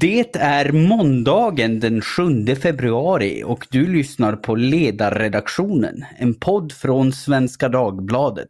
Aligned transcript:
Det 0.00 0.36
är 0.36 0.72
måndagen 0.72 1.80
den 1.80 2.00
7 2.00 2.46
februari 2.62 3.42
och 3.44 3.66
du 3.70 3.92
lyssnar 3.92 4.36
på 4.36 4.54
Ledarredaktionen, 4.54 6.04
en 6.18 6.34
podd 6.34 6.72
från 6.72 7.12
Svenska 7.12 7.68
Dagbladet. 7.68 8.48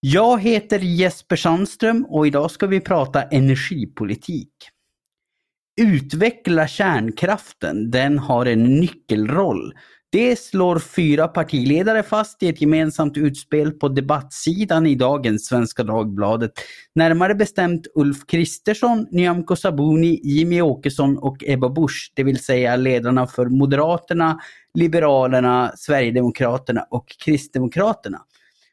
Jag 0.00 0.42
heter 0.42 0.78
Jesper 0.78 1.36
Sandström 1.36 2.06
och 2.08 2.26
idag 2.26 2.50
ska 2.50 2.66
vi 2.66 2.80
prata 2.80 3.22
energipolitik. 3.22 4.52
Utveckla 5.78 6.68
kärnkraften, 6.68 7.90
den 7.90 8.18
har 8.18 8.46
en 8.46 8.64
nyckelroll. 8.64 9.74
Det 10.10 10.38
slår 10.38 10.78
fyra 10.78 11.28
partiledare 11.28 12.02
fast 12.02 12.42
i 12.42 12.48
ett 12.48 12.60
gemensamt 12.60 13.16
utspel 13.16 13.72
på 13.72 13.88
debattsidan 13.88 14.86
i 14.86 14.94
dagens 14.94 15.46
Svenska 15.46 15.84
Dagbladet. 15.84 16.52
Närmare 16.94 17.34
bestämt 17.34 17.86
Ulf 17.94 18.26
Kristersson, 18.26 19.06
Nyamko 19.10 19.56
Sabuni, 19.56 20.20
Jimmy 20.24 20.60
Åkesson 20.60 21.18
och 21.18 21.36
Ebba 21.46 21.68
Busch, 21.68 22.12
det 22.14 22.22
vill 22.22 22.44
säga 22.44 22.76
ledarna 22.76 23.26
för 23.26 23.46
Moderaterna, 23.46 24.40
Liberalerna, 24.74 25.72
Sverigedemokraterna 25.76 26.86
och 26.90 27.08
Kristdemokraterna. 27.24 28.18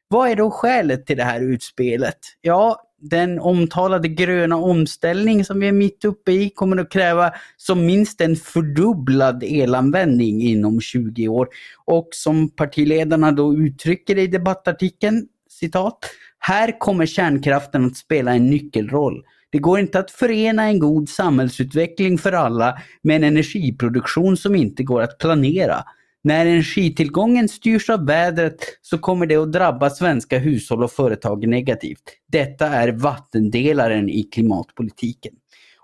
Vad 0.08 0.30
är 0.30 0.36
då 0.36 0.52
skälet 0.52 1.06
till 1.06 1.18
det 1.18 1.24
här 1.24 1.42
utspelet? 1.42 2.20
Ja, 2.42 2.85
den 3.10 3.40
omtalade 3.40 4.08
gröna 4.08 4.56
omställning 4.56 5.46
som 5.46 5.60
vi 5.60 5.68
är 5.68 5.72
mitt 5.72 6.06
uppe 6.06 6.32
i 6.32 6.50
kommer 6.50 6.78
att 6.78 6.92
kräva 6.92 7.32
som 7.58 7.86
minst 7.86 8.22
en 8.22 8.36
fördubblad 8.36 9.44
elanvändning 9.44 10.42
inom 10.42 10.82
20 10.82 11.28
år. 11.28 11.48
Och 11.86 12.08
som 12.12 12.50
partiledarna 12.50 13.32
då 13.32 13.54
uttrycker 13.54 14.16
det 14.16 14.22
i 14.22 14.28
debattartikeln, 14.28 15.28
citat, 15.50 15.98
här 16.40 16.80
kommer 16.80 17.06
kärnkraften 17.06 17.86
att 17.86 17.98
spela 17.98 18.34
en 18.34 18.50
nyckelroll. 18.50 19.24
Det 19.50 19.60
går 19.60 19.80
inte 19.80 20.00
att 20.00 20.12
förena 20.12 20.64
en 20.64 20.80
god 20.80 21.10
samhällsutveckling 21.10 22.18
för 22.18 22.32
alla 22.32 22.78
med 23.02 23.16
en 23.16 23.24
energiproduktion 23.24 24.38
som 24.38 24.56
inte 24.56 24.84
går 24.84 25.02
att 25.02 25.18
planera. 25.18 25.84
När 26.26 26.46
energitillgången 26.46 27.50
styrs 27.50 27.90
av 27.90 28.06
vädret 28.06 28.56
så 28.82 28.98
kommer 28.98 29.26
det 29.26 29.36
att 29.36 29.52
drabba 29.52 29.90
svenska 29.90 30.40
hushåll 30.40 30.84
och 30.84 30.92
företag 30.92 31.48
negativt. 31.48 32.04
Detta 32.32 32.68
är 32.68 32.92
vattendelaren 32.92 34.10
i 34.10 34.24
klimatpolitiken. 34.24 35.34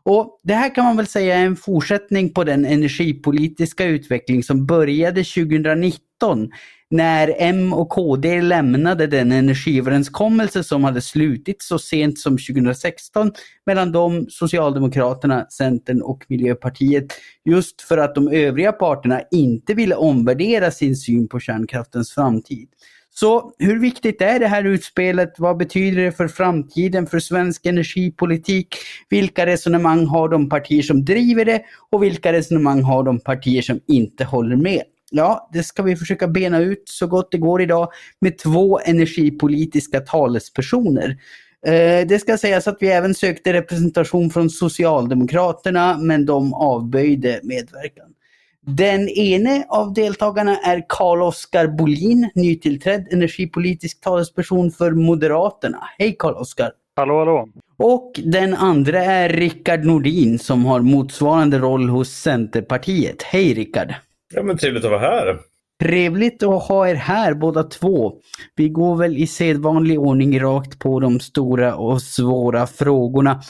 Och 0.04 0.40
Det 0.44 0.54
här 0.54 0.76
kan 0.76 0.86
man 0.86 0.98
väl 0.98 1.08
säga 1.08 1.36
är 1.36 1.46
en 1.46 1.56
fortsättning 1.56 2.34
på 2.34 2.44
den 2.44 2.66
energipolitiska 2.66 3.86
utveckling 3.86 4.44
som 4.44 4.66
började 4.66 5.24
2019 5.24 6.50
när 6.92 7.36
M 7.38 7.74
och 7.74 7.90
KD 7.90 8.42
lämnade 8.42 9.08
den 9.08 9.32
energiöverenskommelse 9.32 10.64
som 10.64 10.84
hade 10.84 11.02
slutits 11.02 11.68
så 11.68 11.80
sent 11.80 12.20
som 12.20 12.38
2016 12.38 13.32
mellan 13.66 13.92
dem, 13.92 14.26
Socialdemokraterna, 14.30 15.46
Centern 15.50 16.02
och 16.02 16.26
Miljöpartiet. 16.28 17.06
Just 17.46 17.82
för 17.82 17.98
att 17.98 18.16
de 18.16 18.28
övriga 18.28 18.72
parterna 18.72 19.22
inte 19.32 19.74
ville 19.74 19.96
omvärdera 19.96 20.72
sin 20.72 20.96
syn 20.96 21.28
på 21.28 21.40
kärnkraftens 21.40 22.12
framtid. 22.12 22.70
Så 23.14 23.54
hur 23.60 23.80
viktigt 23.80 24.22
är 24.22 24.40
det 24.40 24.48
här 24.48 24.64
utspelet? 24.64 25.34
Vad 25.38 25.58
betyder 25.58 26.02
det 26.02 26.12
för 26.12 26.28
framtiden 26.28 27.08
för 27.08 27.20
svensk 27.20 27.66
energipolitik? 27.66 28.76
Vilka 29.10 29.46
resonemang 29.46 30.06
har 30.06 30.30
de 30.30 30.50
partier 30.50 30.82
som 30.82 31.06
driver 31.06 31.46
det 31.46 31.62
och 31.90 32.04
vilka 32.04 32.34
resonemang 32.34 32.84
har 32.84 33.04
de 33.04 33.20
partier 33.20 33.62
som 33.62 33.80
inte 33.88 34.24
håller 34.24 34.56
med? 34.56 34.82
Ja, 35.12 35.50
det 35.54 35.64
ska 35.64 35.84
vi 35.84 35.96
försöka 35.96 36.28
bena 36.28 36.60
ut 36.60 36.84
så 36.86 37.08
gott 37.08 37.32
det 37.32 37.38
går 37.38 37.62
idag 37.62 37.90
med 38.22 38.38
två 38.38 38.80
energipolitiska 38.80 40.00
talespersoner. 40.00 41.18
Eh, 41.66 42.08
det 42.08 42.22
ska 42.22 42.38
sägas 42.38 42.68
att 42.68 42.78
vi 42.80 42.88
även 42.88 43.14
sökte 43.14 43.54
representation 43.54 44.30
från 44.30 44.50
Socialdemokraterna 44.50 45.98
men 45.98 46.26
de 46.26 46.54
avböjde 46.54 47.40
medverkan. 47.44 48.11
Den 48.66 49.10
ene 49.10 49.66
av 49.70 49.94
deltagarna 49.94 50.58
är 50.58 50.86
Carl-Oskar 50.90 51.68
Bolin, 51.68 52.30
nytillträdd 52.36 53.08
energipolitisk 53.12 54.02
talesperson 54.02 54.72
för 54.72 54.92
Moderaterna. 54.92 55.78
Hej 55.98 56.16
Carl-Oskar! 56.20 56.72
Hallå 56.96 57.20
hallå! 57.20 57.50
Och 57.78 58.20
den 58.24 58.54
andra 58.54 59.04
är 59.04 59.30
Rickard 59.30 59.86
Nordin 59.86 60.40
som 60.40 60.66
har 60.66 60.80
motsvarande 60.80 61.60
roll 61.60 61.90
hos 61.90 62.10
Centerpartiet. 62.10 63.24
Hej 63.24 63.54
Rickard! 63.54 63.94
Ja 64.34 64.44
men 64.44 64.58
trevligt 64.58 64.86
att 64.86 64.92
vara 64.92 65.02
här. 65.02 65.40
Trevligt 65.80 66.44
att 66.44 66.64
ha 66.64 66.90
er 66.90 66.96
här 66.96 67.34
båda 67.34 67.64
två. 67.64 68.14
Vi 68.56 68.70
går 68.70 68.96
väl 68.96 69.18
i 69.18 69.28
sedvanlig 69.28 70.00
ordning 70.00 70.40
rakt 70.40 70.80
på 70.80 71.00
de 71.00 71.20
stora 71.20 71.76
och 71.76 72.02
svåra 72.02 72.68
frågorna. 72.68 73.42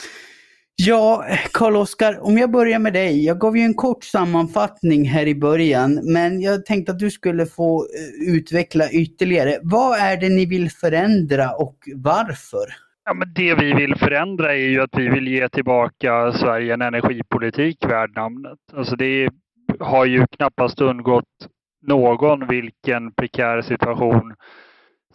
Ja, 0.75 1.25
Karl-Oskar, 1.53 2.19
om 2.21 2.37
jag 2.37 2.51
börjar 2.51 2.79
med 2.79 2.93
dig. 2.93 3.25
Jag 3.25 3.39
gav 3.39 3.57
ju 3.57 3.63
en 3.63 3.73
kort 3.73 4.03
sammanfattning 4.03 5.05
här 5.05 5.27
i 5.27 5.35
början, 5.35 5.99
men 6.03 6.41
jag 6.41 6.65
tänkte 6.65 6.91
att 6.91 6.99
du 6.99 7.11
skulle 7.11 7.45
få 7.45 7.79
eh, 7.79 8.35
utveckla 8.35 8.89
ytterligare. 8.91 9.59
Vad 9.63 9.99
är 9.99 10.17
det 10.17 10.29
ni 10.29 10.45
vill 10.45 10.71
förändra 10.71 11.51
och 11.51 11.77
varför? 11.95 12.65
Ja, 13.05 13.13
men 13.13 13.33
det 13.33 13.55
vi 13.55 13.73
vill 13.73 13.95
förändra 13.95 14.53
är 14.55 14.67
ju 14.69 14.81
att 14.81 14.97
vi 14.97 15.09
vill 15.09 15.27
ge 15.27 15.49
tillbaka 15.49 16.33
Sverige 16.33 16.73
en 16.73 16.81
energipolitik 16.81 17.85
värd 17.85 18.15
namnet. 18.15 18.59
Alltså 18.73 18.95
det 18.95 19.29
har 19.79 20.05
ju 20.05 20.27
knappast 20.27 20.81
undgått 20.81 21.47
någon 21.87 22.47
vilken 22.47 23.11
prekär 23.11 23.61
situation 23.61 24.33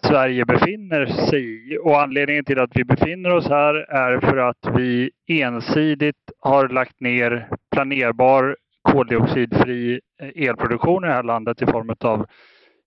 Sverige 0.09 0.45
befinner 0.45 1.07
sig 1.07 1.75
i. 1.75 1.79
Och 1.79 2.03
anledningen 2.03 2.45
till 2.45 2.59
att 2.59 2.71
vi 2.75 2.85
befinner 2.85 3.31
oss 3.31 3.49
här 3.49 3.75
är 3.75 4.21
för 4.21 4.37
att 4.37 4.79
vi 4.79 5.11
ensidigt 5.27 6.31
har 6.41 6.69
lagt 6.69 7.01
ner 7.01 7.49
planerbar 7.73 8.57
koldioxidfri 8.83 10.01
eh, 10.21 10.49
elproduktion 10.49 11.05
i 11.05 11.07
det 11.07 11.13
här 11.13 11.23
landet 11.23 11.63
i 11.63 11.67
form 11.67 11.95
av 12.01 12.27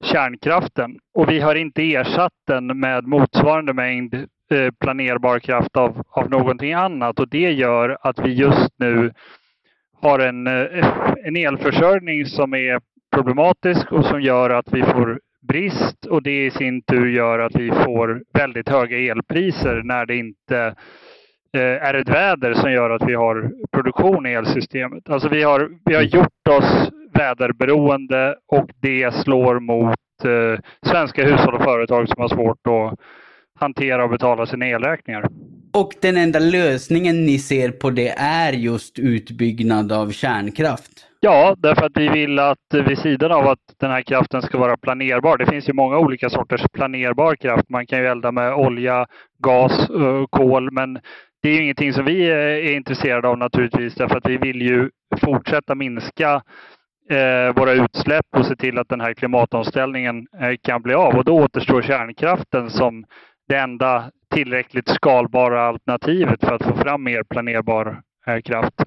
kärnkraften. 0.03 0.99
Och 1.13 1.29
vi 1.29 1.39
har 1.39 1.55
inte 1.55 1.93
ersatt 1.93 2.33
den 2.47 2.79
med 2.79 3.07
motsvarande 3.07 3.73
mängd 3.73 4.13
eh, 4.51 4.71
planerbar 4.79 5.39
kraft 5.39 5.77
av, 5.77 6.03
av 6.09 6.29
någonting 6.29 6.73
annat. 6.73 7.19
Och 7.19 7.29
det 7.29 7.51
gör 7.51 7.97
att 8.01 8.19
vi 8.19 8.33
just 8.33 8.73
nu 8.77 9.11
har 10.01 10.19
en, 10.19 10.47
eh, 10.47 10.83
en 11.23 11.35
elförsörjning 11.35 12.25
som 12.25 12.53
är 12.53 12.81
problematisk 13.15 13.91
och 13.91 14.05
som 14.05 14.21
gör 14.21 14.49
att 14.49 14.73
vi 14.73 14.81
får 14.83 15.19
brist 15.47 16.05
och 16.05 16.23
det 16.23 16.45
i 16.45 16.51
sin 16.51 16.81
tur 16.81 17.09
gör 17.09 17.39
att 17.39 17.55
vi 17.55 17.71
får 17.71 18.23
väldigt 18.33 18.69
höga 18.69 18.97
elpriser 18.97 19.81
när 19.83 20.05
det 20.05 20.15
inte 20.15 20.75
eh, 21.53 21.61
är 21.61 21.93
ett 21.93 22.09
väder 22.09 22.53
som 22.53 22.71
gör 22.71 22.89
att 22.89 23.09
vi 23.09 23.13
har 23.13 23.51
produktion 23.71 24.25
i 24.25 24.31
elsystemet. 24.31 25.09
Alltså 25.09 25.29
vi 25.29 25.43
har, 25.43 25.69
vi 25.85 25.95
har 25.95 26.01
gjort 26.01 26.47
oss 26.49 26.89
väderberoende 27.13 28.35
och 28.47 28.69
det 28.81 29.13
slår 29.13 29.59
mot 29.59 29.99
eh, 30.23 30.59
svenska 30.89 31.25
hushåll 31.25 31.55
och 31.55 31.63
företag 31.63 32.09
som 32.09 32.21
har 32.21 32.29
svårt 32.29 32.67
att 32.67 32.99
hantera 33.59 34.03
och 34.03 34.09
betala 34.09 34.45
sina 34.45 34.67
elräkningar. 34.67 35.27
Och 35.73 35.93
den 36.01 36.17
enda 36.17 36.39
lösningen 36.39 37.25
ni 37.25 37.39
ser 37.39 37.71
på 37.71 37.89
det 37.89 38.09
är 38.17 38.53
just 38.53 38.99
utbyggnad 38.99 39.91
av 39.91 40.11
kärnkraft? 40.11 41.08
Ja, 41.21 41.55
därför 41.57 41.85
att 41.85 41.97
vi 41.97 42.09
vill 42.09 42.39
att 42.39 42.57
vid 42.87 42.97
sidan 42.97 43.31
av 43.31 43.47
att 43.47 43.59
den 43.79 43.91
här 43.91 44.01
kraften 44.01 44.41
ska 44.41 44.57
vara 44.57 44.77
planerbar. 44.77 45.37
Det 45.37 45.45
finns 45.45 45.69
ju 45.69 45.73
många 45.73 45.97
olika 45.97 46.29
sorters 46.29 46.61
planerbar 46.73 47.35
kraft. 47.35 47.69
Man 47.69 47.87
kan 47.87 47.99
ju 47.99 48.05
elda 48.05 48.31
med 48.31 48.53
olja, 48.53 49.05
gas, 49.43 49.89
kol, 50.29 50.71
men 50.71 50.99
det 51.41 51.49
är 51.49 51.53
ju 51.53 51.63
ingenting 51.63 51.93
som 51.93 52.05
vi 52.05 52.29
eh, 52.29 52.35
är 52.35 52.75
intresserade 52.75 53.27
av 53.27 53.37
naturligtvis 53.37 53.95
därför 53.95 54.17
att 54.17 54.29
vi 54.29 54.37
vill 54.37 54.61
ju 54.61 54.89
fortsätta 55.21 55.75
minska 55.75 56.41
eh, 57.09 57.55
våra 57.55 57.71
utsläpp 57.71 58.25
och 58.37 58.45
se 58.45 58.55
till 58.55 58.77
att 58.77 58.89
den 58.89 59.01
här 59.01 59.13
klimatomställningen 59.13 60.27
eh, 60.41 60.55
kan 60.61 60.81
bli 60.81 60.93
av. 60.93 61.15
Och 61.15 61.25
då 61.25 61.35
återstår 61.35 61.81
kärnkraften 61.81 62.69
som 62.69 63.05
det 63.47 63.55
enda 63.55 64.11
tillräckligt 64.33 64.89
skalbara 64.89 65.67
alternativet 65.67 66.39
för 66.39 66.55
att 66.55 66.63
få 66.63 66.75
fram 66.75 67.03
mer 67.03 67.23
planerbar 67.23 68.01
kraft. 68.43 68.83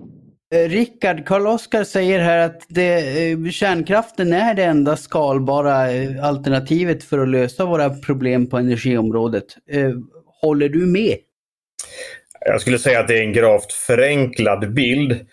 Eh, 0.52 0.68
Rickard, 0.68 1.26
Karl-Oskar 1.26 1.84
säger 1.84 2.18
här 2.18 2.38
att 2.38 2.66
det, 2.68 3.30
eh, 3.30 3.50
kärnkraften 3.50 4.32
är 4.32 4.54
det 4.54 4.64
enda 4.64 4.96
skalbara 4.96 5.92
eh, 5.92 6.24
alternativet 6.24 7.04
för 7.04 7.18
att 7.18 7.28
lösa 7.28 7.64
våra 7.64 7.90
problem 7.90 8.46
på 8.46 8.56
energiområdet. 8.58 9.44
Håller 10.42 10.68
du 10.68 10.86
med? 10.86 11.16
Jag 12.40 12.60
skulle 12.60 12.78
säga 12.78 13.00
att 13.00 13.08
det 13.08 13.18
är 13.18 13.22
en 13.22 13.32
gravt 13.32 13.72
förenklad 13.72 14.74
bild. 14.74 15.26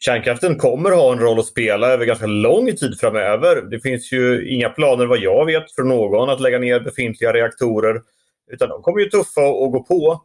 Kärnkraften 0.00 0.58
kommer 0.58 0.90
ha 0.90 1.12
en 1.12 1.18
roll 1.18 1.38
att 1.38 1.46
spela 1.46 1.88
över 1.88 2.06
ganska 2.06 2.26
lång 2.26 2.76
tid 2.76 3.00
framöver. 3.00 3.70
Det 3.70 3.80
finns 3.80 4.12
ju 4.12 4.48
inga 4.48 4.68
planer 4.68 5.06
vad 5.06 5.18
jag 5.18 5.46
vet 5.46 5.72
för 5.72 5.82
någon 5.82 6.30
att 6.30 6.40
lägga 6.40 6.58
ner 6.58 6.80
befintliga 6.80 7.32
reaktorer. 7.32 8.00
Utan 8.52 8.68
de 8.68 8.82
kommer 8.82 9.00
ju 9.00 9.08
tuffa 9.08 9.40
att 9.40 9.72
gå 9.72 9.84
på. 9.88 10.20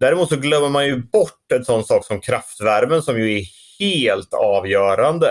Däremot 0.00 0.28
så 0.28 0.36
glömmer 0.36 0.68
man 0.68 0.86
ju 0.86 0.96
bort 0.96 1.52
en 1.54 1.64
sån 1.64 1.84
sak 1.84 2.04
som 2.04 2.20
kraftvärmen 2.20 3.02
som 3.02 3.20
ju 3.20 3.38
är 3.38 3.44
helt 3.78 4.34
avgörande. 4.34 5.28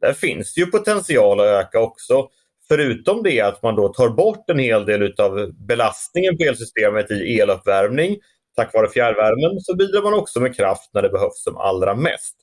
Där 0.00 0.12
finns 0.12 0.54
det 0.54 0.60
ju 0.60 0.66
potential 0.66 1.40
att 1.40 1.46
öka 1.46 1.80
också. 1.80 2.28
Förutom 2.68 3.22
det 3.22 3.40
att 3.40 3.62
man 3.62 3.74
då 3.74 3.88
tar 3.88 4.08
bort 4.08 4.50
en 4.50 4.58
hel 4.58 4.86
del 4.86 5.14
av 5.18 5.52
belastningen 5.52 6.36
på 6.36 6.44
elsystemet 6.44 7.10
i 7.10 7.40
eluppvärmning 7.40 8.16
tack 8.56 8.74
vare 8.74 8.88
fjärrvärmen 8.88 9.60
så 9.60 9.76
bidrar 9.76 10.02
man 10.02 10.14
också 10.14 10.40
med 10.40 10.56
kraft 10.56 10.90
när 10.94 11.02
det 11.02 11.08
behövs 11.08 11.42
som 11.42 11.56
allra 11.56 11.94
mest. 11.94 12.36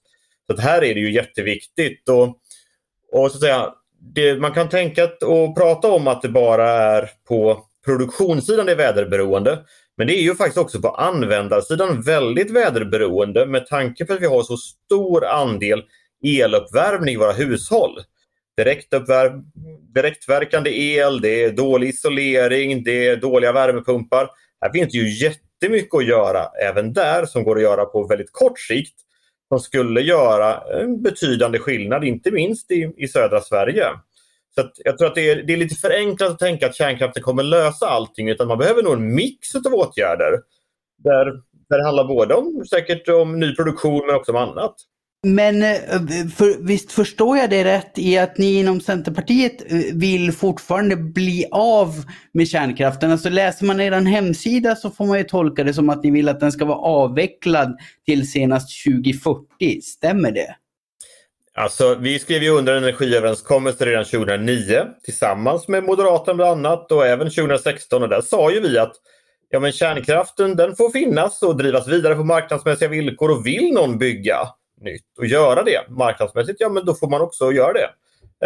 Så 0.51 0.61
här 0.61 0.83
är 0.83 0.93
det 0.93 0.99
ju 0.99 1.13
jätteviktigt. 1.13 2.09
Och, 2.09 2.27
och 3.11 3.31
så 3.31 3.37
att 3.37 3.39
säga, 3.39 3.73
det, 4.15 4.39
man 4.39 4.53
kan 4.53 4.69
tänka 4.69 5.09
och 5.21 5.57
prata 5.57 5.91
om 5.91 6.07
att 6.07 6.21
det 6.21 6.29
bara 6.29 6.69
är 6.69 7.09
på 7.27 7.65
produktionssidan 7.85 8.65
det 8.65 8.71
är 8.71 8.75
väderberoende. 8.75 9.59
Men 9.97 10.07
det 10.07 10.19
är 10.19 10.21
ju 10.21 10.35
faktiskt 10.35 10.57
också 10.57 10.81
på 10.81 10.89
användarsidan 10.89 12.01
väldigt 12.01 12.51
väderberoende 12.51 13.45
med 13.45 13.67
tanke 13.67 14.05
på 14.05 14.13
att 14.13 14.21
vi 14.21 14.25
har 14.25 14.43
så 14.43 14.57
stor 14.57 15.25
andel 15.25 15.83
eluppvärmning 16.23 17.13
i 17.13 17.17
våra 17.17 17.31
hushåll. 17.31 17.99
direktverkande 19.93 20.69
el, 20.69 21.21
det 21.21 21.43
är 21.43 21.51
dålig 21.51 21.87
isolering, 21.89 22.83
det 22.83 23.07
är 23.07 23.15
dåliga 23.15 23.51
värmepumpar. 23.51 24.29
Här 24.61 24.71
finns 24.71 24.91
det 24.91 24.97
ju 24.97 25.25
jättemycket 25.25 25.95
att 25.95 26.05
göra 26.05 26.45
även 26.63 26.93
där 26.93 27.25
som 27.25 27.43
går 27.43 27.55
att 27.55 27.61
göra 27.61 27.85
på 27.85 28.07
väldigt 28.07 28.31
kort 28.31 28.59
sikt 28.59 28.95
som 29.47 29.59
skulle 29.59 30.01
göra 30.01 30.61
en 30.81 31.01
betydande 31.01 31.59
skillnad, 31.59 32.03
inte 32.03 32.31
minst 32.31 32.71
i, 32.71 32.93
i 32.97 33.07
södra 33.07 33.41
Sverige. 33.41 33.85
Så 34.55 34.69
jag 34.83 34.97
tror 34.97 35.07
att 35.07 35.15
det 35.15 35.29
är, 35.29 35.43
det 35.43 35.53
är 35.53 35.57
lite 35.57 35.75
förenklat 35.75 36.31
att 36.31 36.39
tänka 36.39 36.65
att 36.65 36.75
kärnkraften 36.75 37.23
kommer 37.23 37.43
lösa 37.43 37.87
allting 37.87 38.29
utan 38.29 38.47
man 38.47 38.57
behöver 38.57 38.83
nog 38.83 38.93
en 38.93 39.15
mix 39.15 39.55
av 39.55 39.73
åtgärder. 39.73 40.39
Där, 41.03 41.25
där 41.69 41.77
det 41.77 41.85
handlar 41.85 42.07
både 42.07 42.33
om, 42.33 42.65
säkert 42.69 43.09
om 43.09 43.39
ny 43.39 43.55
produktion 43.55 44.07
men 44.07 44.15
också 44.15 44.31
om 44.31 44.37
annat. 44.37 44.75
Men 45.27 45.63
eh, 45.63 45.77
för, 46.35 46.65
visst 46.65 46.91
förstår 46.91 47.37
jag 47.37 47.49
det 47.49 47.63
rätt 47.63 47.91
i 47.95 48.17
att 48.17 48.37
ni 48.37 48.53
inom 48.53 48.81
Centerpartiet 48.81 49.71
eh, 49.71 49.79
vill 49.93 50.31
fortfarande 50.31 50.95
bli 50.95 51.45
av 51.51 52.03
med 52.33 52.47
kärnkraften? 52.47 53.11
Alltså 53.11 53.29
läser 53.29 53.65
man 53.65 53.81
er 53.81 53.91
hemsida 53.91 54.75
så 54.75 54.89
får 54.89 55.05
man 55.05 55.17
ju 55.17 55.23
tolka 55.23 55.63
det 55.63 55.73
som 55.73 55.89
att 55.89 56.03
ni 56.03 56.11
vill 56.11 56.29
att 56.29 56.39
den 56.39 56.51
ska 56.51 56.65
vara 56.65 56.77
avvecklad 56.77 57.77
till 58.05 58.31
senast 58.31 58.83
2040. 58.85 59.81
Stämmer 59.81 60.31
det? 60.31 60.55
Alltså, 61.55 61.95
vi 61.95 62.19
skrev 62.19 62.43
ju 62.43 62.49
under 62.49 62.75
energiöverenskommelsen 62.75 63.87
redan 63.87 64.05
2009 64.05 64.85
tillsammans 65.03 65.67
med 65.67 65.83
Moderaterna 65.83 66.35
bland 66.35 66.65
annat 66.65 66.91
och 66.91 67.05
även 67.05 67.29
2016 67.29 68.03
och 68.03 68.09
där 68.09 68.21
sa 68.21 68.51
ju 68.51 68.59
vi 68.59 68.77
att 68.77 68.93
ja, 69.49 69.59
men 69.59 69.71
kärnkraften 69.71 70.55
den 70.55 70.75
får 70.75 70.89
finnas 70.89 71.41
och 71.41 71.57
drivas 71.57 71.87
vidare 71.87 72.15
på 72.15 72.23
marknadsmässiga 72.23 72.89
villkor 72.89 73.31
och 73.31 73.45
vill 73.45 73.73
någon 73.73 73.97
bygga 73.97 74.37
nytt 74.81 75.17
och 75.17 75.25
göra 75.25 75.63
det 75.63 75.89
marknadsmässigt, 75.89 76.61
ja 76.61 76.69
men 76.69 76.85
då 76.85 76.93
får 76.93 77.09
man 77.09 77.21
också 77.21 77.51
göra 77.51 77.73
det 77.73 77.89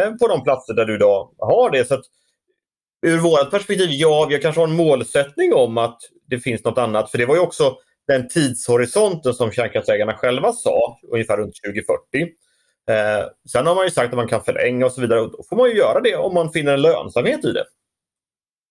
eh, 0.01 0.11
på 0.11 0.27
de 0.27 0.43
platser 0.43 0.73
där 0.73 0.85
du 0.85 0.95
idag 0.95 1.29
har 1.37 1.71
det. 1.71 1.85
Så 1.85 1.93
att, 1.93 2.05
ur 3.05 3.17
vårt 3.17 3.51
perspektiv, 3.51 3.89
ja, 3.91 4.27
vi 4.29 4.39
kanske 4.39 4.61
har 4.61 4.67
en 4.67 4.75
målsättning 4.75 5.53
om 5.53 5.77
att 5.77 5.99
det 6.29 6.39
finns 6.39 6.63
något 6.63 6.77
annat. 6.77 7.11
För 7.11 7.17
det 7.17 7.25
var 7.25 7.35
ju 7.35 7.41
också 7.41 7.77
den 8.07 8.27
tidshorisonten 8.27 9.33
som 9.33 9.51
kärnkraftsägarna 9.51 10.13
själva 10.13 10.53
sa, 10.53 10.99
ungefär 11.11 11.37
runt 11.37 11.55
2040. 11.65 12.33
Eh, 12.91 13.25
sen 13.51 13.67
har 13.67 13.75
man 13.75 13.85
ju 13.85 13.91
sagt 13.91 14.13
att 14.13 14.17
man 14.17 14.27
kan 14.27 14.43
förlänga 14.43 14.85
och 14.85 14.91
så 14.91 15.01
vidare. 15.01 15.21
Och 15.21 15.31
då 15.31 15.43
får 15.49 15.55
man 15.55 15.69
ju 15.69 15.75
göra 15.75 16.01
det 16.01 16.15
om 16.15 16.33
man 16.33 16.51
finner 16.51 16.73
en 16.73 16.81
lönsamhet 16.81 17.45
i 17.45 17.51
det. 17.51 17.63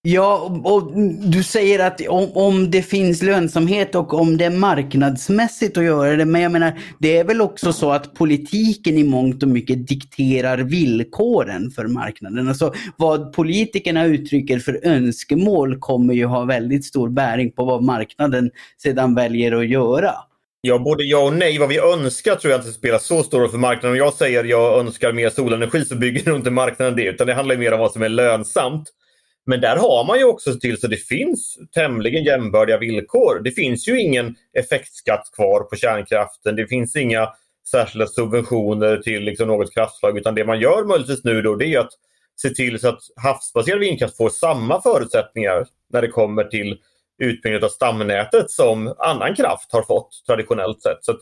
Ja, 0.08 0.60
och 0.64 0.92
du 1.30 1.42
säger 1.42 1.86
att 1.86 2.00
om, 2.08 2.30
om, 2.34 2.70
det 2.70 2.82
finns 2.82 3.22
lönsamhet 3.22 3.94
och 3.94 4.14
om 4.14 4.36
det 4.36 4.44
är 4.44 4.50
marknadsmässigt 4.50 5.76
att 5.76 5.84
göra 5.84 6.16
det. 6.16 6.24
Men 6.24 6.40
jag 6.40 6.52
menar, 6.52 6.78
det 6.98 7.16
är 7.16 7.24
väl 7.24 7.40
också 7.40 7.72
så 7.72 7.90
att 7.90 8.14
politiken 8.14 8.98
i 8.98 9.04
mångt 9.04 9.42
och 9.42 9.48
mycket 9.48 9.88
dikterar 9.88 10.58
villkoren 10.58 11.70
för 11.70 11.86
marknaden. 11.86 12.48
Alltså 12.48 12.74
vad 12.96 13.32
politikerna 13.32 14.04
uttrycker 14.04 14.58
för 14.58 14.80
önskemål 14.82 15.78
kommer 15.78 16.14
ju 16.14 16.24
ha 16.24 16.44
väldigt 16.44 16.84
stor 16.84 17.08
bäring 17.08 17.52
på 17.52 17.64
vad 17.64 17.82
marknaden 17.82 18.50
sedan 18.82 19.14
väljer 19.14 19.52
att 19.52 19.68
göra. 19.68 20.12
Ja, 20.66 20.78
både 20.78 21.04
ja 21.04 21.18
och 21.18 21.32
nej. 21.32 21.58
Vad 21.58 21.68
vi 21.68 21.78
önskar 21.78 22.34
tror 22.34 22.52
jag 22.52 22.60
inte 22.60 22.72
spelar 22.72 22.98
så 22.98 23.22
stor 23.22 23.40
roll 23.40 23.50
för 23.50 23.58
marknaden. 23.58 23.90
Om 23.90 23.96
jag 23.96 24.14
säger 24.14 24.40
att 24.40 24.48
jag 24.48 24.78
önskar 24.78 25.12
mer 25.12 25.30
solenergi 25.30 25.84
så 25.84 25.94
bygger 25.94 26.30
nog 26.30 26.38
inte 26.38 26.50
marknaden 26.50 26.96
det. 26.96 27.02
Utan 27.02 27.26
det 27.26 27.34
handlar 27.34 27.56
mer 27.56 27.72
om 27.72 27.80
vad 27.80 27.92
som 27.92 28.02
är 28.02 28.08
lönsamt. 28.08 28.88
Men 29.46 29.60
där 29.60 29.76
har 29.76 30.06
man 30.06 30.18
ju 30.18 30.24
också 30.24 30.52
sett 30.52 30.60
till 30.60 30.80
så 30.80 30.86
det 30.86 30.96
finns 30.96 31.58
tämligen 31.74 32.24
jämbördiga 32.24 32.78
villkor. 32.78 33.40
Det 33.44 33.50
finns 33.50 33.88
ju 33.88 34.00
ingen 34.00 34.34
effektskatt 34.58 35.30
kvar 35.36 35.60
på 35.60 35.76
kärnkraften. 35.76 36.56
Det 36.56 36.66
finns 36.66 36.96
inga 36.96 37.28
särskilda 37.70 38.06
subventioner 38.06 38.96
till 38.96 39.22
liksom 39.22 39.48
något 39.48 39.74
kraftslag. 39.74 40.18
Utan 40.18 40.34
det 40.34 40.44
man 40.44 40.60
gör 40.60 40.84
möjligtvis 40.84 41.24
nu 41.24 41.42
då 41.42 41.54
det 41.54 41.74
är 41.74 41.78
att 41.78 41.92
se 42.36 42.50
till 42.50 42.80
så 42.80 42.88
att 42.88 43.00
havsbaserad 43.16 43.80
vindkraft 43.80 44.16
får 44.16 44.28
samma 44.28 44.82
förutsättningar 44.82 45.66
när 45.92 46.02
det 46.02 46.08
kommer 46.08 46.44
till 46.44 46.78
utbyggnad 47.18 47.64
av 47.64 47.68
stamnätet 47.68 48.50
som 48.50 48.94
annan 48.98 49.34
kraft 49.34 49.72
har 49.72 49.82
fått 49.82 50.10
traditionellt 50.26 50.82
sett. 50.82 51.04
Så 51.04 51.12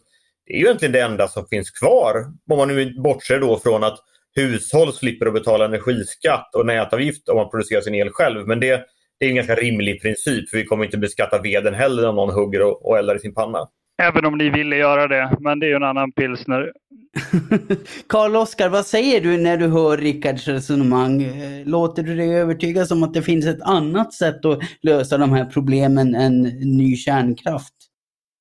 Det 0.46 0.54
är 0.54 0.58
ju 0.58 0.64
egentligen 0.64 0.92
det 0.92 1.00
enda 1.00 1.28
som 1.28 1.46
finns 1.46 1.70
kvar. 1.70 2.14
Om 2.50 2.58
man 2.58 2.68
nu 2.68 3.00
bortser 3.00 3.40
då 3.40 3.58
från 3.58 3.84
att 3.84 3.98
hushåll 4.36 4.92
slipper 4.92 5.26
att 5.26 5.34
betala 5.34 5.64
energiskatt 5.64 6.54
och 6.54 6.66
nätavgift 6.66 7.28
om 7.28 7.36
man 7.36 7.50
producerar 7.50 7.80
sin 7.80 7.94
el 7.94 8.10
själv. 8.10 8.46
Men 8.46 8.60
det, 8.60 8.84
det 9.20 9.26
är 9.26 9.30
en 9.30 9.36
ganska 9.36 9.54
rimlig 9.54 10.02
princip 10.02 10.50
för 10.50 10.56
vi 10.56 10.64
kommer 10.64 10.84
inte 10.84 10.98
beskatta 10.98 11.42
veden 11.42 11.74
heller 11.74 12.08
om 12.08 12.16
någon 12.16 12.34
hugger 12.34 12.62
och, 12.62 12.88
och 12.88 12.98
eldar 12.98 13.16
i 13.16 13.18
sin 13.18 13.34
panna. 13.34 13.68
Även 14.02 14.24
om 14.24 14.38
ni 14.38 14.50
ville 14.50 14.76
göra 14.76 15.08
det, 15.08 15.36
men 15.40 15.58
det 15.58 15.66
är 15.66 15.68
ju 15.68 15.76
en 15.76 15.82
annan 15.82 16.12
pilsner. 16.12 16.72
Karl 18.06 18.36
Oskar, 18.36 18.68
vad 18.68 18.86
säger 18.86 19.20
du 19.20 19.36
när 19.38 19.56
du 19.56 19.66
hör 19.66 19.96
Rickards 19.96 20.48
resonemang? 20.48 21.32
Låter 21.64 22.02
du 22.02 22.16
dig 22.16 22.34
övertygas 22.34 22.90
om 22.90 23.02
att 23.02 23.14
det 23.14 23.22
finns 23.22 23.46
ett 23.46 23.62
annat 23.62 24.12
sätt 24.12 24.44
att 24.44 24.60
lösa 24.82 25.18
de 25.18 25.32
här 25.32 25.44
problemen 25.44 26.14
än 26.14 26.42
ny 26.78 26.96
kärnkraft? 26.96 27.74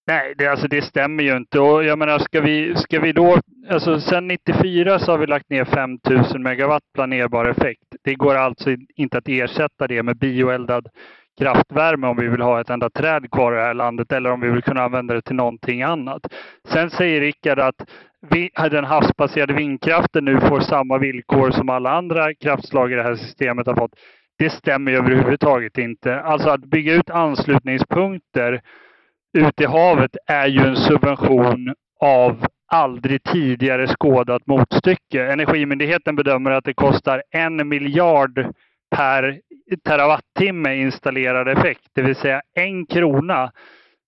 Nej, 0.07 0.33
det, 0.37 0.47
alltså, 0.47 0.67
det 0.67 0.81
stämmer 0.81 1.23
ju 1.23 1.37
inte. 1.37 1.59
Och 1.59 1.83
jag 1.83 1.99
menar, 1.99 2.19
ska 2.19 2.41
vi, 2.41 2.75
ska 2.75 2.99
vi 2.99 3.11
då... 3.11 3.39
Alltså, 3.69 3.99
sen 3.99 4.27
94 4.27 4.99
så 4.99 5.11
har 5.11 5.17
vi 5.17 5.27
lagt 5.27 5.49
ner 5.49 5.65
5000 5.65 6.43
megawatt 6.43 6.83
planerbar 6.93 7.45
effekt. 7.45 7.83
Det 8.03 8.15
går 8.15 8.35
alltså 8.35 8.69
inte 8.95 9.17
att 9.17 9.27
ersätta 9.27 9.87
det 9.87 10.03
med 10.03 10.17
bioeldad 10.17 10.87
kraftvärme 11.37 12.07
om 12.07 12.17
vi 12.17 12.27
vill 12.27 12.41
ha 12.41 12.61
ett 12.61 12.69
enda 12.69 12.89
träd 12.89 13.31
kvar 13.31 13.53
i 13.53 13.55
det 13.55 13.61
här 13.61 13.73
landet 13.73 14.11
eller 14.11 14.31
om 14.31 14.41
vi 14.41 14.49
vill 14.49 14.63
kunna 14.63 14.83
använda 14.83 15.13
det 15.13 15.21
till 15.21 15.35
någonting 15.35 15.81
annat. 15.83 16.21
Sen 16.67 16.89
säger 16.89 17.21
Rickard 17.21 17.59
att 17.59 17.89
vi, 18.29 18.49
den 18.71 18.85
havsbaserade 18.85 19.53
vindkraften 19.53 20.25
nu 20.25 20.39
får 20.39 20.59
samma 20.59 20.97
villkor 20.97 21.51
som 21.51 21.69
alla 21.69 21.91
andra 21.91 22.33
kraftslag 22.33 22.91
i 22.91 22.95
det 22.95 23.03
här 23.03 23.15
systemet 23.15 23.67
har 23.67 23.75
fått. 23.75 23.95
Det 24.37 24.49
stämmer 24.49 24.91
överhuvudtaget 24.91 25.77
inte. 25.77 26.19
Alltså 26.19 26.49
att 26.49 26.65
bygga 26.65 26.93
ut 26.93 27.09
anslutningspunkter 27.09 28.61
ute 29.37 29.63
i 29.63 29.65
havet 29.65 30.17
är 30.27 30.47
ju 30.47 30.59
en 30.59 30.75
subvention 30.75 31.73
av 31.99 32.45
aldrig 32.71 33.23
tidigare 33.23 33.87
skådat 33.87 34.47
motstycke. 34.47 35.31
Energimyndigheten 35.31 36.15
bedömer 36.15 36.51
att 36.51 36.63
det 36.63 36.73
kostar 36.73 37.23
en 37.31 37.69
miljard 37.69 38.53
per 38.95 39.39
terawattimme 39.85 40.75
installerad 40.75 41.47
effekt, 41.47 41.81
det 41.93 42.01
vill 42.01 42.15
säga 42.15 42.41
en 42.55 42.85
krona 42.85 43.51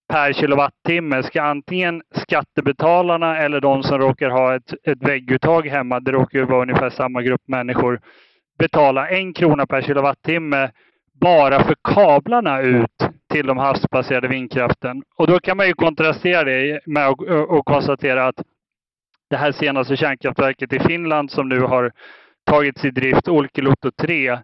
per 0.10 0.34
kilowattimme 0.34 1.24
ska 1.24 1.42
antingen 1.42 2.02
skattebetalarna 2.12 3.38
eller 3.38 3.62
de 3.62 3.84
som 3.84 4.00
råkar 4.00 4.30
ha 4.30 4.56
ett, 4.56 4.74
ett 4.84 5.02
vägguttag 5.02 5.68
hemma, 5.68 6.00
det 6.00 6.12
råkar 6.12 6.40
ju 6.40 6.46
vara 6.46 6.62
ungefär 6.62 6.90
samma 6.90 7.22
grupp 7.22 7.48
människor, 7.48 8.02
betala 8.60 9.10
en 9.10 9.34
krona 9.34 9.66
per 9.66 9.82
kilowattimme 9.82 10.72
bara 11.22 11.64
för 11.64 11.76
kablarna 11.84 12.62
ut 12.62 13.10
till 13.32 13.48
de 13.48 13.58
havsbaserade 13.58 14.28
vindkraften. 14.28 15.04
Och 15.16 15.28
då 15.28 15.40
kan 15.40 15.58
man 15.58 15.68
ju 15.68 15.74
kontrastera 15.74 16.44
det 16.44 16.80
med 16.86 17.08
att 17.08 17.66
konstatera 17.66 18.28
att 18.28 18.42
det 19.30 19.38
här 19.38 19.52
senaste 19.52 19.98
kärnkraftverket 19.98 20.74
i 20.74 20.80
Finland 20.80 21.32
som 21.32 21.50
nu 21.50 21.60
har 21.60 21.92
tagits 22.46 22.86
i 22.86 22.92
drift, 22.92 23.28
Olkiluoto 23.28 23.92
3, 23.92 24.40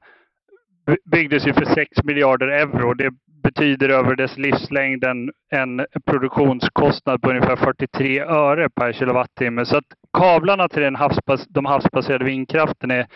byggdes 1.12 1.48
ju 1.48 1.54
för 1.54 1.66
6 1.66 2.04
miljarder 2.04 2.48
euro. 2.48 2.94
Det 2.94 3.10
betyder 3.44 3.90
över 3.90 4.16
dess 4.16 4.38
livslängd 4.38 5.04
en, 5.04 5.32
en 5.52 5.86
produktionskostnad 6.06 7.22
på 7.22 7.30
ungefär 7.30 7.56
43 7.56 8.20
öre 8.20 8.70
per 8.70 8.94
kilowattimme. 8.94 9.66
Så 9.66 9.78
att 9.78 9.86
kablarna 10.18 10.68
till 10.68 10.82
den 10.82 10.96
havsbas, 10.96 11.48
de 11.48 11.66
havsbaserade 11.66 12.26
vindkraften 12.26 12.92
är, 12.92 13.08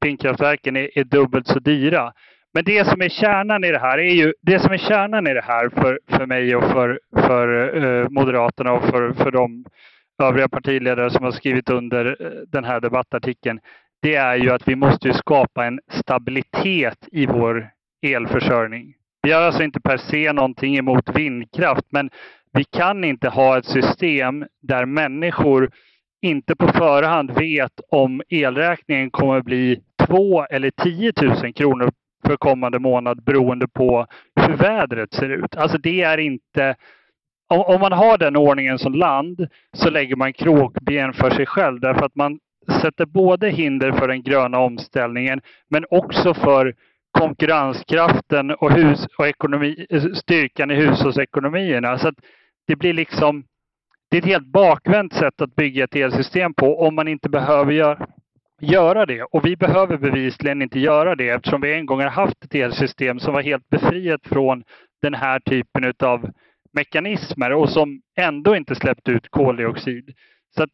vindkraftverken 0.00 0.76
är, 0.76 0.98
är 0.98 1.04
dubbelt 1.04 1.46
så 1.46 1.58
dyra. 1.58 2.12
Men 2.54 2.64
det 2.64 2.86
som 2.86 3.02
är 3.02 3.08
kärnan 3.08 3.64
i 3.64 3.70
det 3.70 3.78
här 3.78 3.98
är 3.98 4.14
ju 4.14 4.34
det 4.42 4.58
som 4.58 4.72
är 4.72 4.78
kärnan 4.78 5.26
i 5.26 5.34
det 5.34 5.44
här 5.44 5.68
för, 5.68 6.00
för 6.08 6.26
mig 6.26 6.56
och 6.56 6.64
för, 6.64 7.00
för 7.16 7.76
eh, 7.84 8.08
Moderaterna 8.08 8.72
och 8.72 8.84
för, 8.84 9.12
för 9.12 9.30
de 9.30 9.64
övriga 10.22 10.48
partiledare 10.48 11.10
som 11.10 11.24
har 11.24 11.32
skrivit 11.32 11.70
under 11.70 12.06
eh, 12.20 12.30
den 12.52 12.64
här 12.64 12.80
debattartikeln 12.80 13.60
det 14.04 14.14
är 14.14 14.36
ju 14.36 14.50
att 14.50 14.68
vi 14.68 14.76
måste 14.76 15.14
skapa 15.14 15.64
en 15.64 15.80
stabilitet 15.90 17.08
i 17.12 17.26
vår 17.26 17.70
elförsörjning. 18.06 18.94
Vi 19.22 19.32
har 19.32 19.42
alltså 19.42 19.62
inte 19.62 19.80
per 19.80 19.96
se 19.96 20.32
någonting 20.32 20.76
emot 20.76 21.16
vindkraft, 21.16 21.84
men 21.90 22.10
vi 22.52 22.64
kan 22.64 23.04
inte 23.04 23.28
ha 23.28 23.58
ett 23.58 23.66
system 23.66 24.44
där 24.62 24.86
människor 24.86 25.70
inte 26.22 26.56
på 26.56 26.68
förhand 26.68 27.30
vet 27.30 27.80
om 27.90 28.22
elräkningen 28.28 29.10
kommer 29.10 29.42
bli 29.42 29.80
2 30.06 30.44
eller 30.44 30.70
10 30.70 31.12
000 31.22 31.52
kronor 31.52 31.92
för 32.26 32.36
kommande 32.36 32.78
månad 32.78 33.24
beroende 33.24 33.68
på 33.68 34.06
hur 34.40 34.56
vädret 34.56 35.14
ser 35.14 35.28
ut. 35.28 35.56
Alltså 35.56 35.78
det 35.78 36.02
är 36.02 36.18
inte... 36.18 36.76
Om, 37.48 37.80
man 37.80 37.92
har 37.92 38.18
den 38.18 38.36
ordningen 38.36 38.78
som 38.78 38.94
land 38.94 39.48
så 39.72 39.90
lägger 39.90 40.16
man 40.16 40.32
krokben 40.32 41.12
för 41.12 41.30
sig 41.30 41.46
själv 41.46 41.80
därför 41.80 42.06
att 42.06 42.14
man 42.14 42.38
sätter 42.82 43.06
både 43.06 43.48
hinder 43.48 43.92
för 43.92 44.08
den 44.08 44.22
gröna 44.22 44.58
omställningen 44.58 45.40
men 45.70 45.84
också 45.90 46.34
för 46.34 46.74
konkurrenskraften 47.18 48.50
och, 48.50 48.72
hus 48.72 49.06
och 49.18 49.26
ekonomi, 49.26 49.86
styrkan 50.14 50.70
i 50.70 50.74
hushållsekonomierna. 50.74 51.98
Så 51.98 52.12
det 52.66 52.76
blir 52.76 52.92
liksom 52.92 53.44
det 54.10 54.16
är 54.16 54.22
ett 54.22 54.28
helt 54.28 54.52
bakvänt 54.52 55.12
sätt 55.12 55.40
att 55.40 55.56
bygga 55.56 55.84
ett 55.84 55.96
elsystem 55.96 56.54
på 56.54 56.80
om 56.80 56.94
man 56.94 57.08
inte 57.08 57.28
behöver 57.28 57.72
göra, 57.72 58.06
göra 58.60 59.06
det. 59.06 59.22
Och 59.22 59.46
vi 59.46 59.56
behöver 59.56 59.96
bevisligen 59.96 60.62
inte 60.62 60.80
göra 60.80 61.14
det 61.14 61.28
eftersom 61.28 61.60
vi 61.60 61.74
en 61.74 61.86
gång 61.86 62.00
har 62.00 62.10
haft 62.10 62.44
ett 62.44 62.54
elsystem 62.54 63.20
som 63.20 63.34
var 63.34 63.42
helt 63.42 63.68
befriat 63.68 64.20
från 64.24 64.64
den 65.02 65.14
här 65.14 65.40
typen 65.40 65.92
av 66.02 66.30
mekanismer 66.72 67.52
och 67.52 67.70
som 67.70 68.00
ändå 68.16 68.56
inte 68.56 68.74
släppte 68.74 69.10
ut 69.10 69.28
koldioxid. 69.30 70.14
Så 70.56 70.62
att 70.62 70.70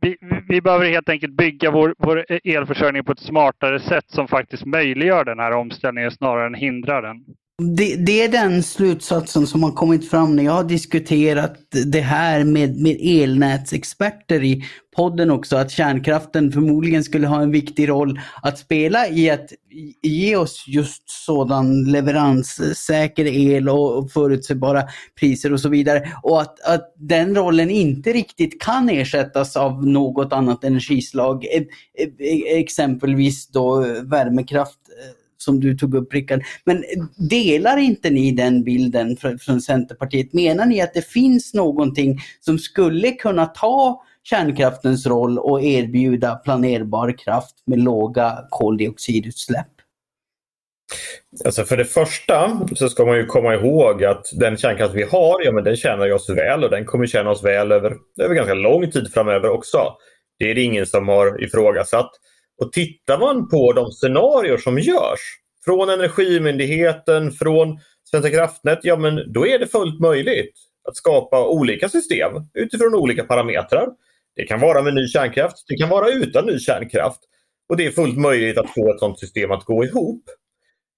vi, 0.00 0.16
vi 0.48 0.60
behöver 0.60 0.90
helt 0.90 1.08
enkelt 1.08 1.32
bygga 1.32 1.70
vår, 1.70 1.94
vår 1.98 2.24
elförsörjning 2.44 3.04
på 3.04 3.12
ett 3.12 3.18
smartare 3.18 3.80
sätt 3.80 4.10
som 4.10 4.28
faktiskt 4.28 4.66
möjliggör 4.66 5.24
den 5.24 5.38
här 5.38 5.52
omställningen 5.52 6.10
snarare 6.10 6.46
än 6.46 6.54
hindrar 6.54 7.02
den. 7.02 7.24
Det, 7.62 7.96
det, 7.96 8.22
är 8.22 8.28
den 8.28 8.62
slutsatsen 8.62 9.46
som 9.46 9.62
har 9.62 9.72
kommit 9.72 10.10
fram 10.10 10.36
när 10.36 10.44
jag 10.44 10.52
har 10.52 10.64
diskuterat 10.64 11.56
det 11.86 12.00
här 12.00 12.44
med, 12.44 12.76
med 12.76 12.96
elnätsexperter 13.00 14.44
i 14.44 14.64
podden 14.96 15.30
också, 15.30 15.56
att 15.56 15.70
kärnkraften 15.70 16.52
förmodligen 16.52 17.04
skulle 17.04 17.26
ha 17.26 17.42
en 17.42 17.50
viktig 17.50 17.88
roll 17.88 18.20
att 18.42 18.58
spela 18.58 19.08
i 19.08 19.30
att 19.30 19.52
ge 20.02 20.36
oss 20.36 20.64
just 20.66 21.02
sådan 21.06 21.84
leveranssäker 21.84 23.26
el 23.26 23.68
och 23.68 24.10
förutsägbara 24.10 24.82
priser 25.20 25.52
och 25.52 25.60
så 25.60 25.68
vidare. 25.68 26.12
Och 26.22 26.40
att, 26.40 26.60
att 26.60 26.94
den 26.96 27.34
rollen 27.34 27.70
inte 27.70 28.12
riktigt 28.12 28.62
kan 28.62 28.88
ersättas 28.88 29.56
av 29.56 29.86
något 29.86 30.32
annat 30.32 30.64
energislag, 30.64 31.46
exempelvis 32.46 33.48
då 33.48 33.80
värmekraft 34.02 34.78
eh, 34.88 35.27
som 35.48 35.60
du 35.60 35.76
tog 35.76 35.94
upp 35.94 36.14
Rickard. 36.14 36.42
Men 36.64 36.84
delar 37.16 37.76
inte 37.76 38.10
ni 38.10 38.32
den 38.32 38.64
bilden 38.64 39.16
från 39.40 39.60
Centerpartiet? 39.60 40.32
Menar 40.32 40.66
ni 40.66 40.80
att 40.80 40.94
det 40.94 41.08
finns 41.08 41.54
någonting 41.54 42.18
som 42.40 42.58
skulle 42.58 43.10
kunna 43.10 43.46
ta 43.46 44.04
kärnkraftens 44.22 45.06
roll 45.06 45.38
och 45.38 45.62
erbjuda 45.62 46.36
planerbar 46.36 47.18
kraft 47.18 47.54
med 47.66 47.78
låga 47.78 48.38
koldioxidutsläpp? 48.50 49.66
Alltså 51.44 51.64
för 51.64 51.76
det 51.76 51.84
första 51.84 52.60
så 52.74 52.88
ska 52.88 53.04
man 53.04 53.16
ju 53.16 53.26
komma 53.26 53.54
ihåg 53.54 54.04
att 54.04 54.26
den 54.32 54.56
kärnkraft 54.56 54.94
vi 54.94 55.02
har, 55.02 55.44
ja 55.44 55.52
men 55.52 55.64
den 55.64 55.76
tjänar 55.76 56.12
oss 56.12 56.30
väl 56.30 56.64
och 56.64 56.70
den 56.70 56.84
kommer 56.84 57.06
tjäna 57.06 57.30
oss 57.30 57.44
väl 57.44 57.72
över, 57.72 57.96
över 58.20 58.34
ganska 58.34 58.54
lång 58.54 58.90
tid 58.90 59.12
framöver 59.14 59.48
också. 59.50 59.78
Det 60.38 60.50
är 60.50 60.54
det 60.54 60.62
ingen 60.62 60.86
som 60.86 61.08
har 61.08 61.44
ifrågasatt. 61.44 62.10
Och 62.58 62.72
tittar 62.72 63.18
man 63.18 63.48
på 63.48 63.72
de 63.72 63.90
scenarier 63.90 64.56
som 64.56 64.78
görs 64.78 65.20
från 65.64 65.90
Energimyndigheten, 65.90 67.32
från 67.32 67.78
Svenska 68.10 68.30
kraftnät, 68.30 68.78
ja 68.82 68.96
men 68.96 69.32
då 69.32 69.46
är 69.46 69.58
det 69.58 69.66
fullt 69.66 70.00
möjligt 70.00 70.52
att 70.88 70.96
skapa 70.96 71.48
olika 71.48 71.88
system 71.88 72.32
utifrån 72.54 72.94
olika 72.94 73.24
parametrar. 73.24 73.88
Det 74.36 74.46
kan 74.46 74.60
vara 74.60 74.82
med 74.82 74.94
ny 74.94 75.08
kärnkraft, 75.08 75.64
det 75.68 75.76
kan 75.76 75.88
vara 75.88 76.08
utan 76.08 76.46
ny 76.46 76.58
kärnkraft. 76.58 77.20
Och 77.68 77.76
det 77.76 77.86
är 77.86 77.90
fullt 77.90 78.18
möjligt 78.18 78.58
att 78.58 78.70
få 78.70 78.92
ett 78.92 78.98
sådant 78.98 79.18
system 79.18 79.50
att 79.50 79.64
gå 79.64 79.84
ihop. 79.84 80.24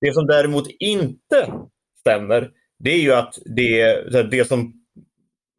Det 0.00 0.14
som 0.14 0.26
däremot 0.26 0.66
inte 0.78 1.52
stämmer, 2.00 2.50
det 2.78 2.90
är 2.90 2.98
ju 2.98 3.12
att 3.12 3.38
det, 3.44 4.30
det 4.30 4.48
som 4.48 4.72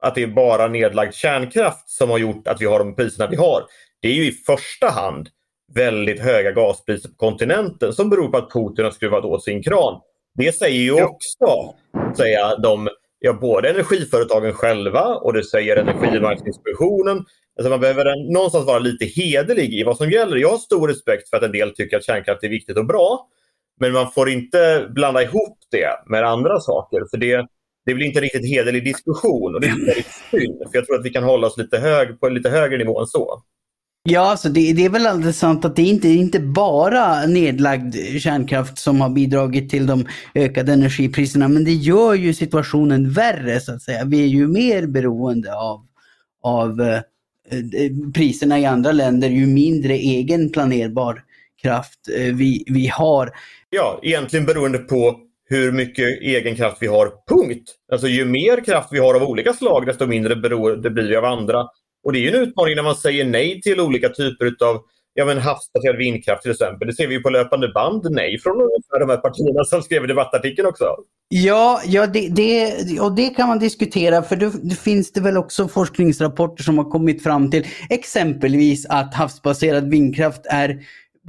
att 0.02 0.16
det 0.16 0.24
är 0.24 0.28
bara 0.28 0.68
nedlagd 0.68 1.14
kärnkraft 1.14 1.90
som 1.90 2.10
har 2.10 2.18
gjort 2.18 2.48
att 2.48 2.62
vi 2.62 2.66
har 2.66 2.80
de 2.80 2.96
priserna 2.96 3.30
vi 3.30 3.36
har. 3.36 3.64
Det 4.02 4.08
är 4.08 4.14
ju 4.14 4.28
i 4.28 4.32
första 4.32 4.90
hand 4.90 5.30
väldigt 5.76 6.20
höga 6.20 6.52
gaspriser 6.52 7.10
på 7.10 7.16
kontinenten 7.16 7.94
som 7.94 8.10
beror 8.10 8.28
på 8.28 8.38
att 8.38 8.52
Putin 8.54 8.86
har 8.86 8.92
skruvat 8.92 9.26
åt 9.26 9.44
sin 9.44 9.64
kran. 9.64 10.02
Det 10.38 10.56
säger 10.56 10.82
ju 10.82 11.04
också 11.04 11.76
säga, 12.18 12.56
de, 12.56 12.90
ja, 13.20 13.34
både 13.34 13.70
energiföretagen 13.70 14.54
själva 14.54 15.06
och 15.06 15.34
det 15.34 15.44
säger 15.44 15.78
Energimarknadsinspektionen. 15.78 17.26
Alltså 17.58 17.70
man 17.70 17.80
behöver 17.80 18.34
någonstans 18.34 18.66
vara 18.66 18.80
lite 18.80 19.06
hederlig 19.06 19.74
i 19.74 19.84
vad 19.84 19.98
som 19.98 20.12
gäller. 20.12 20.38
Jag 20.38 20.50
har 20.50 20.58
stor 20.58 20.88
respekt 20.88 21.30
för 21.30 21.38
att 21.38 21.44
en 21.44 21.52
del 21.52 21.76
tycker 21.76 21.98
att 21.98 22.06
kärnkraft 22.06 22.44
är 22.44 22.50
viktigt 22.50 22.78
och 22.78 22.86
bra. 22.86 23.28
Men 23.80 23.92
man 23.92 24.12
får 24.12 24.30
inte 24.30 24.88
blanda 24.90 25.24
ihop 25.24 25.58
det 25.72 26.10
med 26.10 26.24
andra 26.24 26.60
saker. 26.60 27.02
För 27.12 27.18
det, 27.18 27.48
det 27.86 27.94
blir 27.94 28.06
inte 28.06 28.22
riktigt 28.22 28.50
hederlig 28.50 28.84
diskussion 28.84 29.56
och 29.56 29.62
det 29.62 29.68
är 29.68 29.86
väldigt 29.86 30.12
synd. 30.32 30.58
För 30.72 30.78
jag 30.78 30.86
tror 30.86 31.00
att 31.00 31.06
vi 31.06 31.10
kan 31.10 31.24
hålla 31.24 31.48
oss 31.48 31.58
lite 31.58 31.78
hög, 31.78 32.20
på 32.20 32.28
en 32.28 32.34
lite 32.34 32.50
högre 32.50 32.78
nivå 32.78 33.00
än 33.00 33.08
så. 33.08 33.44
Ja, 34.04 34.22
alltså 34.22 34.50
det, 34.50 34.74
det, 34.74 34.86
är 34.86 34.90
väl 34.90 35.08
alldeles 35.08 35.40
sant 35.40 35.66
att 35.66 35.76
det 35.76 35.82
inte 35.82 36.08
är 36.08 36.16
inte 36.16 36.40
bara 36.40 37.26
nedlagd 37.26 37.96
kärnkraft 38.20 38.78
som 38.78 39.02
har 39.02 39.10
bidragit 39.10 39.70
till 39.70 39.86
de 39.86 40.08
ökade 40.36 40.74
energipriserna, 40.74 41.48
men 41.48 41.64
det 41.64 41.74
gör 41.74 42.14
ju 42.14 42.34
situationen 42.34 43.12
värre 43.12 43.60
så 43.60 43.74
att 43.74 43.82
säga. 43.82 44.06
Vi 44.06 44.24
är 44.24 44.28
ju 44.28 44.48
mer 44.48 44.88
beroende 44.88 45.56
av, 45.56 45.86
av 46.44 46.82
eh, 46.82 47.00
eh 47.52 48.12
priserna 48.14 48.60
i 48.60 48.66
andra 48.66 48.92
länder 48.92 49.30
ju 49.30 49.46
mindre 49.46 49.94
egen 49.94 50.50
planerbar 50.50 51.24
kraft 51.62 52.00
eh, 52.18 52.36
vi, 52.36 52.64
vi 52.68 52.88
har. 52.88 53.32
Ja, 53.70 54.00
egentligen 54.04 54.46
beroende 54.46 54.78
på 54.78 55.20
hur 55.50 55.72
mycket 55.72 56.22
egen 56.22 56.56
kraft 56.56 56.78
vi 56.80 56.88
har, 56.88 57.12
punkt. 57.28 57.76
Alltså 57.92 58.08
ju 58.08 58.26
mer 58.26 58.66
kraft 58.66 58.90
vi 58.92 59.00
har 59.00 59.14
av 59.14 59.24
olika 59.24 59.54
slag 59.54 59.86
desto 59.86 60.08
mindre 60.08 60.36
beroende 60.36 60.90
blir 60.90 61.08
vi 61.08 61.16
av 61.16 61.26
andra. 61.26 61.68
Och 62.04 62.14
det 62.14 62.28
är 62.28 62.36
en 62.36 62.42
utmaning 62.42 62.76
när 62.76 62.84
man 62.84 62.96
säger 62.96 63.26
nej 63.26 63.62
till 63.62 63.80
olika 63.80 64.10
typer 64.10 64.66
av 64.66 64.82
ja, 65.14 65.26
men 65.26 65.38
havsbaserad 65.38 65.98
vindkraft 65.98 66.42
till 66.42 66.52
exempel. 66.52 66.88
Det 66.88 66.94
ser 66.94 67.08
vi 67.08 67.24
på 67.24 67.30
löpande 67.30 67.68
band 67.68 68.08
nej 68.12 68.40
från 68.40 68.58
de 69.00 69.10
här 69.10 69.18
partierna 69.18 69.64
som 69.64 69.82
skrev 69.82 70.08
debattartikeln 70.08 70.68
också. 70.68 70.86
Ja, 71.30 71.82
ja 71.86 72.08
det, 72.08 72.28
det, 72.30 73.00
och 73.00 73.16
det 73.16 73.30
kan 73.30 73.48
man 73.48 73.60
diskutera 73.60 74.24
för 74.24 74.36
det, 74.36 74.52
det 74.64 74.76
finns 74.76 75.12
det 75.12 75.22
väl 75.22 75.38
också 75.38 75.68
forskningsrapporter 75.68 76.64
som 76.64 76.78
har 76.78 76.92
kommit 76.92 77.24
fram 77.24 77.52
till 77.52 77.66
exempelvis 77.90 78.86
att 78.86 79.14
havsbaserad 79.14 79.90
vindkraft 79.90 80.42
är 80.46 80.80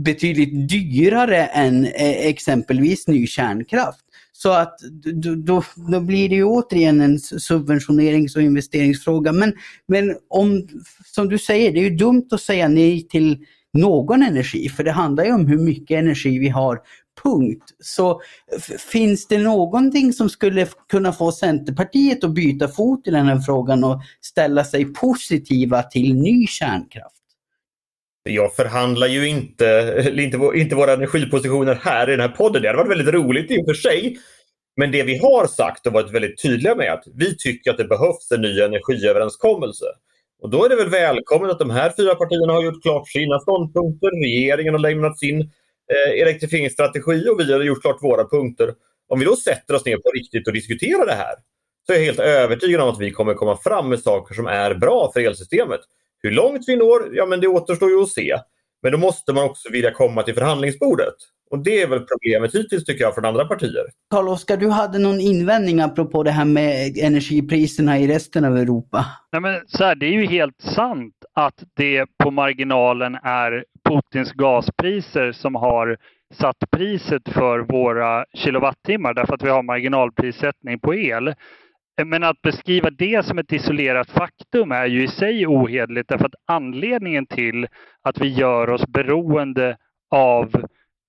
betydligt 0.04 0.68
dyrare 0.68 1.46
än 1.46 1.84
eh, 1.84 2.26
exempelvis 2.26 3.08
ny 3.08 3.26
kärnkraft. 3.26 4.00
Så 4.42 4.50
att 4.50 4.78
då, 5.22 5.62
då 5.76 6.00
blir 6.00 6.28
det 6.28 6.34
ju 6.34 6.44
återigen 6.44 7.00
en 7.00 7.18
subventionerings 7.18 8.36
och 8.36 8.42
investeringsfråga. 8.42 9.32
Men, 9.32 9.52
men 9.88 10.16
om, 10.28 10.68
som 11.04 11.28
du 11.28 11.38
säger, 11.38 11.72
det 11.72 11.80
är 11.80 11.90
ju 11.90 11.96
dumt 11.96 12.28
att 12.30 12.40
säga 12.40 12.68
nej 12.68 13.08
till 13.08 13.46
någon 13.72 14.22
energi, 14.22 14.68
för 14.68 14.84
det 14.84 14.92
handlar 14.92 15.24
ju 15.24 15.32
om 15.32 15.46
hur 15.46 15.58
mycket 15.58 15.98
energi 15.98 16.38
vi 16.38 16.48
har, 16.48 16.80
punkt. 17.22 17.64
Så 17.80 18.20
finns 18.92 19.26
det 19.26 19.38
någonting 19.38 20.12
som 20.12 20.28
skulle 20.28 20.66
kunna 20.88 21.12
få 21.12 21.32
Centerpartiet 21.32 22.24
att 22.24 22.34
byta 22.34 22.68
fot 22.68 23.06
i 23.06 23.10
den 23.10 23.26
här 23.26 23.40
frågan 23.40 23.84
och 23.84 24.00
ställa 24.20 24.64
sig 24.64 24.84
positiva 24.84 25.82
till 25.82 26.14
ny 26.14 26.46
kärnkraft? 26.46 27.22
Jag 28.22 28.56
förhandlar 28.56 29.06
ju 29.06 29.28
inte, 29.28 29.96
inte, 30.16 30.50
inte 30.54 30.74
våra 30.74 30.92
energipositioner 30.92 31.74
här 31.74 32.08
i 32.08 32.10
den 32.10 32.20
här 32.20 32.36
podden. 32.36 32.62
Det 32.62 32.68
hade 32.68 32.78
varit 32.78 32.90
väldigt 32.90 33.14
roligt 33.14 33.50
i 33.50 33.60
och 33.60 33.66
för 33.66 33.74
sig. 33.74 34.18
Men 34.76 34.92
det 34.92 35.02
vi 35.02 35.18
har 35.18 35.46
sagt 35.46 35.86
och 35.86 35.92
varit 35.92 36.10
väldigt 36.10 36.42
tydliga 36.42 36.74
med 36.74 36.86
är 36.86 36.90
att 36.90 37.04
vi 37.14 37.36
tycker 37.36 37.70
att 37.70 37.76
det 37.76 37.84
behövs 37.84 38.30
en 38.30 38.40
ny 38.40 38.60
energiöverenskommelse. 38.60 39.84
Och 40.42 40.50
då 40.50 40.64
är 40.64 40.68
det 40.68 40.76
väl 40.76 40.88
välkommet 40.88 41.50
att 41.50 41.58
de 41.58 41.70
här 41.70 41.92
fyra 41.96 42.14
partierna 42.14 42.52
har 42.52 42.64
gjort 42.64 42.82
klart 42.82 43.08
sina 43.08 43.40
ståndpunkter. 43.40 44.10
Regeringen 44.24 44.74
har 44.74 44.80
lämnat 44.80 45.18
sin 45.18 45.40
eh, 45.40 46.22
elektrifieringsstrategi 46.22 47.28
och 47.28 47.40
vi 47.40 47.52
har 47.52 47.60
gjort 47.60 47.82
klart 47.82 48.02
våra 48.02 48.28
punkter. 48.28 48.74
Om 49.08 49.18
vi 49.18 49.24
då 49.24 49.36
sätter 49.36 49.74
oss 49.74 49.84
ner 49.84 49.96
på 49.96 50.10
riktigt 50.10 50.46
och 50.46 50.52
diskuterar 50.52 51.06
det 51.06 51.12
här 51.12 51.34
så 51.86 51.92
är 51.92 51.96
jag 51.96 52.04
helt 52.04 52.18
övertygad 52.18 52.80
om 52.80 52.88
att 52.88 53.00
vi 53.00 53.10
kommer 53.10 53.34
komma 53.34 53.56
fram 53.56 53.88
med 53.88 54.00
saker 54.00 54.34
som 54.34 54.46
är 54.46 54.74
bra 54.74 55.10
för 55.12 55.20
elsystemet. 55.20 55.80
Hur 56.22 56.30
långt 56.30 56.64
vi 56.66 56.76
når, 56.76 57.08
ja 57.12 57.26
men 57.26 57.40
det 57.40 57.48
återstår 57.48 57.90
ju 57.90 58.02
att 58.02 58.08
se. 58.08 58.36
Men 58.82 58.92
då 58.92 58.98
måste 58.98 59.32
man 59.32 59.44
också 59.44 59.72
vilja 59.72 59.90
komma 59.90 60.22
till 60.22 60.34
förhandlingsbordet. 60.34 61.14
Och 61.50 61.58
det 61.58 61.82
är 61.82 61.86
väl 61.86 62.00
problemet 62.00 62.54
hittills 62.54 62.84
tycker 62.84 63.04
jag 63.04 63.14
från 63.14 63.24
andra 63.24 63.44
partier. 63.44 63.84
Karl-Oskar, 64.10 64.56
du 64.56 64.68
hade 64.68 64.98
någon 64.98 65.20
invändning 65.20 65.80
apropå 65.80 66.22
det 66.22 66.30
här 66.30 66.44
med 66.44 66.98
energipriserna 66.98 67.98
i 67.98 68.06
resten 68.06 68.44
av 68.44 68.56
Europa? 68.56 69.06
Nej, 69.32 69.40
men 69.40 69.60
så 69.66 69.84
här, 69.84 69.94
det 69.94 70.06
är 70.06 70.12
ju 70.12 70.26
helt 70.26 70.60
sant 70.60 71.14
att 71.34 71.62
det 71.76 72.06
på 72.18 72.30
marginalen 72.30 73.14
är 73.14 73.64
Putins 73.88 74.32
gaspriser 74.32 75.32
som 75.32 75.54
har 75.54 75.96
satt 76.34 76.56
priset 76.70 77.28
för 77.28 77.58
våra 77.58 78.24
kilowattimmar 78.34 79.14
därför 79.14 79.34
att 79.34 79.42
vi 79.42 79.48
har 79.48 79.62
marginalprissättning 79.62 80.80
på 80.80 80.94
el. 80.94 81.34
Men 82.04 82.22
att 82.22 82.42
beskriva 82.42 82.90
det 82.90 83.26
som 83.26 83.38
ett 83.38 83.52
isolerat 83.52 84.10
faktum 84.10 84.72
är 84.72 84.86
ju 84.86 85.02
i 85.02 85.08
sig 85.08 85.46
ohederligt 85.46 86.08
därför 86.08 86.26
att 86.26 86.34
anledningen 86.46 87.26
till 87.26 87.66
att 88.02 88.20
vi 88.20 88.28
gör 88.28 88.70
oss 88.70 88.86
beroende 88.86 89.76
av 90.10 90.54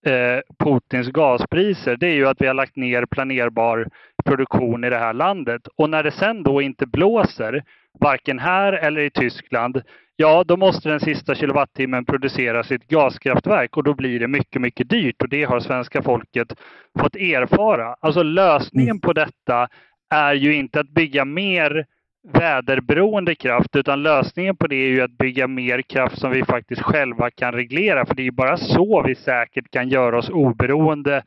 eh, 0.05 0.39
Putins 0.59 1.07
gaspriser 1.07 1.97
det 1.97 2.07
är 2.07 2.15
ju 2.15 2.27
att 2.27 2.41
vi 2.41 2.47
har 2.47 2.53
lagt 2.53 2.75
ner 2.75 3.05
planerbar 3.05 3.88
produktion 4.25 4.83
i 4.83 4.89
det 4.89 4.97
här 4.97 5.13
landet. 5.13 5.67
Och 5.75 5.89
när 5.89 6.03
det 6.03 6.12
sen 6.12 6.43
då 6.43 6.62
inte 6.62 6.85
blåser, 6.85 7.63
varken 8.00 8.39
här 8.39 8.73
eller 8.73 9.01
i 9.01 9.09
Tyskland, 9.09 9.81
ja 10.15 10.43
då 10.47 10.57
måste 10.57 10.89
den 10.89 11.00
sista 11.00 11.35
kilowattimmen 11.35 12.05
producera 12.05 12.63
sitt 12.63 12.88
gaskraftverk 12.88 13.77
och 13.77 13.83
då 13.83 13.93
blir 13.93 14.19
det 14.19 14.27
mycket, 14.27 14.62
mycket 14.62 14.89
dyrt 14.89 15.21
och 15.21 15.29
det 15.29 15.43
har 15.43 15.59
svenska 15.59 16.01
folket 16.01 16.53
fått 17.00 17.15
erfara. 17.15 17.95
Alltså 18.00 18.23
lösningen 18.23 19.00
på 19.00 19.13
detta 19.13 19.67
är 20.13 20.34
ju 20.34 20.55
inte 20.55 20.79
att 20.79 20.89
bygga 20.89 21.25
mer 21.25 21.86
väderberoende 22.34 23.36
kraft 23.36 23.75
utan 23.75 24.03
lösningen 24.03 24.55
på 24.55 24.67
det 24.67 24.75
är 24.75 24.88
ju 24.88 25.01
att 25.01 25.17
bygga 25.17 25.48
mer 25.48 25.82
kraft 25.82 26.20
som 26.20 26.32
vi 26.32 26.46
faktiskt 26.46 26.82
själva 26.82 27.32
kan 27.32 27.53
reglera. 27.53 28.05
För 28.05 28.15
det 28.15 28.22
är 28.22 28.24
ju 28.24 28.32
bara 28.32 28.58
så 28.58 29.03
vi 29.08 29.15
säkert 29.15 29.72
kan 29.72 29.89
göra 29.89 30.17
oss 30.17 30.29
oberoende 30.29 31.24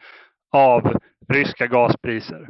av 0.52 0.98
ryska 1.28 1.66
gaspriser. 1.66 2.48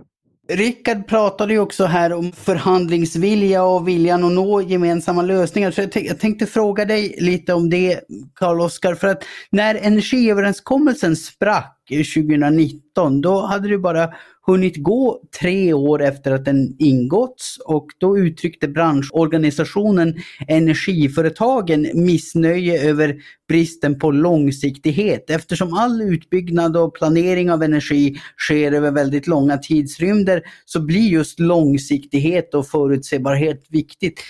Rickard 0.49 1.09
pratade 1.09 1.53
ju 1.53 1.59
också 1.59 1.85
här 1.85 2.13
om 2.13 2.33
förhandlingsvilja 2.33 3.65
och 3.65 3.89
viljan 3.89 4.25
att 4.25 4.33
nå 4.33 4.61
gemensamma 4.61 5.23
lösningar. 5.23 5.71
Så 5.71 5.81
jag, 5.95 6.21
tänkte 6.21 6.47
fråga 6.47 6.85
dig 6.85 7.17
lite 7.19 7.55
om 7.55 7.71
det, 7.71 8.01
Karl-Oskar. 8.35 8.95
För 8.95 9.09
att 9.09 9.25
när 9.51 9.75
energiöverenskommelsen 9.75 11.17
sprack 11.17 11.83
2019, 11.89 13.21
då 13.21 13.47
hade 13.47 13.69
du 13.69 13.79
bara 13.79 14.09
hunnit 14.47 14.77
gå 14.77 15.23
tre 15.41 15.73
år 15.73 16.03
efter 16.03 16.33
att 16.33 16.45
den 16.45 16.77
ingåtts 16.79 17.59
och 17.65 17.87
då 17.99 18.19
uttryckte 18.19 18.69
branschorganisationen 18.69 20.15
Energiföretagen 20.49 21.87
missnöje 21.95 22.89
över 22.89 23.17
bristen 23.49 23.99
på 23.99 24.11
långsiktighet. 24.11 25.31
Eftersom 25.31 25.75
all 25.75 26.03
utbyggnad 26.03 26.77
och 26.77 26.95
planering 26.95 27.51
av 27.51 27.63
energi 27.63 28.17
sker 28.39 28.73
över 28.73 28.91
väldigt 28.91 29.27
långa 29.27 29.59
tidsrymder 29.59 30.43
så 30.65 30.81
blir 30.81 31.09
just 31.09 31.41
långsiktighet 31.41 32.55
och 32.55 32.67
förutsebarhet 32.67 33.65
viktigt. 33.69 34.21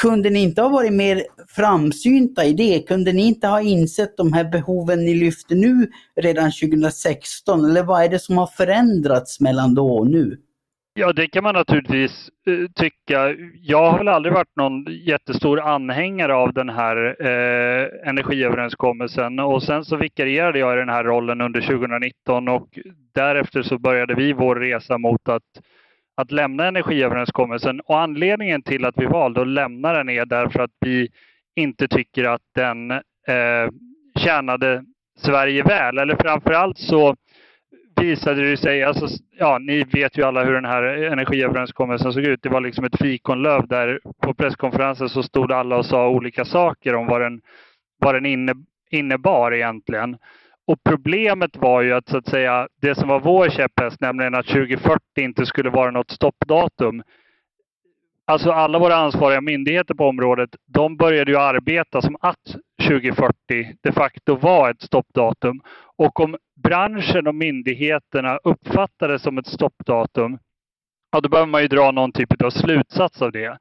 Kunde 0.00 0.30
ni 0.30 0.42
inte 0.42 0.62
ha 0.62 0.68
varit 0.68 0.92
mer 0.92 1.22
framsynta 1.48 2.44
i 2.44 2.52
det? 2.52 2.88
Kunde 2.88 3.12
ni 3.12 3.26
inte 3.26 3.46
ha 3.46 3.60
insett 3.60 4.16
de 4.16 4.32
här 4.32 4.44
behoven 4.44 5.04
ni 5.04 5.14
lyfter 5.14 5.54
nu 5.54 5.86
redan 6.20 6.50
2016? 6.50 7.64
Eller 7.64 7.82
vad 7.82 8.04
är 8.04 8.08
det 8.08 8.18
som 8.18 8.38
har 8.38 8.46
förändrats 8.46 9.40
mellan 9.40 9.74
då 9.74 9.98
och 9.98 10.10
nu? 10.10 10.36
Ja, 10.94 11.12
det 11.12 11.26
kan 11.26 11.44
man 11.44 11.54
naturligtvis 11.54 12.30
uh, 12.48 12.68
tycka. 12.74 13.34
Jag 13.54 13.90
har 13.90 13.98
väl 13.98 14.08
aldrig 14.08 14.34
varit 14.34 14.56
någon 14.56 14.84
jättestor 14.88 15.60
anhängare 15.60 16.34
av 16.34 16.52
den 16.52 16.68
här 16.68 16.96
uh, 17.22 18.08
energiöverenskommelsen 18.08 19.38
och 19.38 19.62
sen 19.62 19.84
så 19.84 19.96
vikarierade 19.96 20.58
jag 20.58 20.76
i 20.76 20.78
den 20.78 20.88
här 20.88 21.04
rollen 21.04 21.40
under 21.40 21.60
2019 21.60 22.48
och 22.48 22.68
därefter 23.14 23.62
så 23.62 23.78
började 23.78 24.14
vi 24.14 24.32
vår 24.32 24.56
resa 24.56 24.98
mot 24.98 25.28
att 25.28 25.42
att 26.18 26.32
lämna 26.32 26.66
energiöverenskommelsen. 26.66 27.80
Och 27.80 28.00
anledningen 28.00 28.62
till 28.62 28.84
att 28.84 28.94
vi 28.96 29.06
valde 29.06 29.40
att 29.40 29.48
lämna 29.48 29.92
den 29.92 30.08
är 30.08 30.26
därför 30.26 30.60
att 30.60 30.70
vi 30.80 31.08
inte 31.56 31.88
tycker 31.88 32.24
att 32.24 32.42
den 32.54 32.90
eh, 32.90 33.70
tjänade 34.18 34.84
Sverige 35.18 35.62
väl. 35.62 35.98
Eller 35.98 36.16
framförallt 36.16 36.78
så 36.78 37.16
visade 38.00 38.50
det 38.50 38.56
sig, 38.56 38.82
alltså, 38.82 39.06
ja, 39.38 39.58
ni 39.58 39.84
vet 39.84 40.18
ju 40.18 40.22
alla 40.22 40.44
hur 40.44 40.54
den 40.54 40.64
här 40.64 40.82
energiöverenskommelsen 40.82 42.12
såg 42.12 42.24
ut. 42.24 42.42
Det 42.42 42.48
var 42.48 42.60
liksom 42.60 42.84
ett 42.84 42.98
fikonlöv 42.98 43.68
där 43.68 44.00
på 44.22 44.34
presskonferensen 44.34 45.08
så 45.08 45.22
stod 45.22 45.52
alla 45.52 45.76
och 45.76 45.86
sa 45.86 46.08
olika 46.08 46.44
saker 46.44 46.94
om 46.94 47.06
vad 47.06 47.20
den, 47.20 47.40
vad 47.98 48.14
den 48.14 48.26
inne, 48.26 48.54
innebar 48.90 49.54
egentligen. 49.54 50.16
Och 50.68 50.84
problemet 50.84 51.56
var 51.56 51.82
ju 51.82 51.92
att, 51.92 52.08
så 52.08 52.16
att 52.16 52.28
säga, 52.28 52.68
det 52.80 52.94
som 52.94 53.08
var 53.08 53.20
vår 53.20 53.48
käpphäst, 53.48 54.00
nämligen 54.00 54.34
att 54.34 54.46
2040 54.46 55.00
inte 55.18 55.46
skulle 55.46 55.70
vara 55.70 55.90
något 55.90 56.10
stoppdatum. 56.10 57.02
Alltså 58.24 58.50
alla 58.50 58.78
våra 58.78 58.94
ansvariga 58.94 59.40
myndigheter 59.40 59.94
på 59.94 60.04
området, 60.04 60.50
de 60.66 60.96
började 60.96 61.30
ju 61.30 61.38
arbeta 61.38 62.02
som 62.02 62.16
att 62.20 62.56
2040 62.88 63.34
de 63.80 63.92
facto 63.92 64.36
var 64.36 64.70
ett 64.70 64.82
stoppdatum. 64.82 65.60
Och 65.96 66.20
om 66.20 66.36
branschen 66.62 67.26
och 67.26 67.34
myndigheterna 67.34 68.38
uppfattade 68.44 69.12
det 69.12 69.18
som 69.18 69.38
ett 69.38 69.46
stoppdatum, 69.46 70.38
ja 71.12 71.20
då 71.20 71.28
behöver 71.28 71.50
man 71.50 71.62
ju 71.62 71.68
dra 71.68 71.90
någon 71.90 72.12
typ 72.12 72.42
av 72.42 72.50
slutsats 72.50 73.22
av 73.22 73.32
det. 73.32 73.58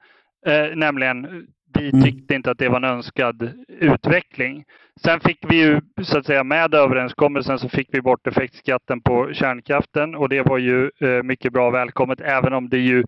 Eh, 0.48 0.76
nämligen 0.76 1.48
vi 1.74 1.90
mm. 1.90 2.04
tyckte 2.04 2.36
inte 2.36 2.52
att 2.52 2.58
det 2.58 2.70
var 2.70 2.78
en 2.78 2.84
önskad 2.84 3.50
utveckling. 3.68 4.64
Sen 5.02 5.20
fick 5.20 5.40
vi 5.50 5.56
ju 5.56 5.82
så 6.02 6.18
att 6.18 6.26
säga 6.26 6.44
med 6.44 6.74
överenskommelsen 6.74 7.60
så 7.60 7.70
fick 7.70 7.88
vi 7.92 8.02
bort 8.02 8.28
effektskatten 8.28 9.02
på 9.02 9.34
kärnkraften 9.34 10.16
och 10.16 10.30
det 10.30 10.42
var 10.42 10.58
ju 10.58 10.92
eh, 11.02 11.24
mycket 11.24 11.54
bra 11.54 11.70
välkommet 11.70 12.22
även 12.22 12.54
om 12.54 12.70
det 12.70 12.78
ju 12.78 13.04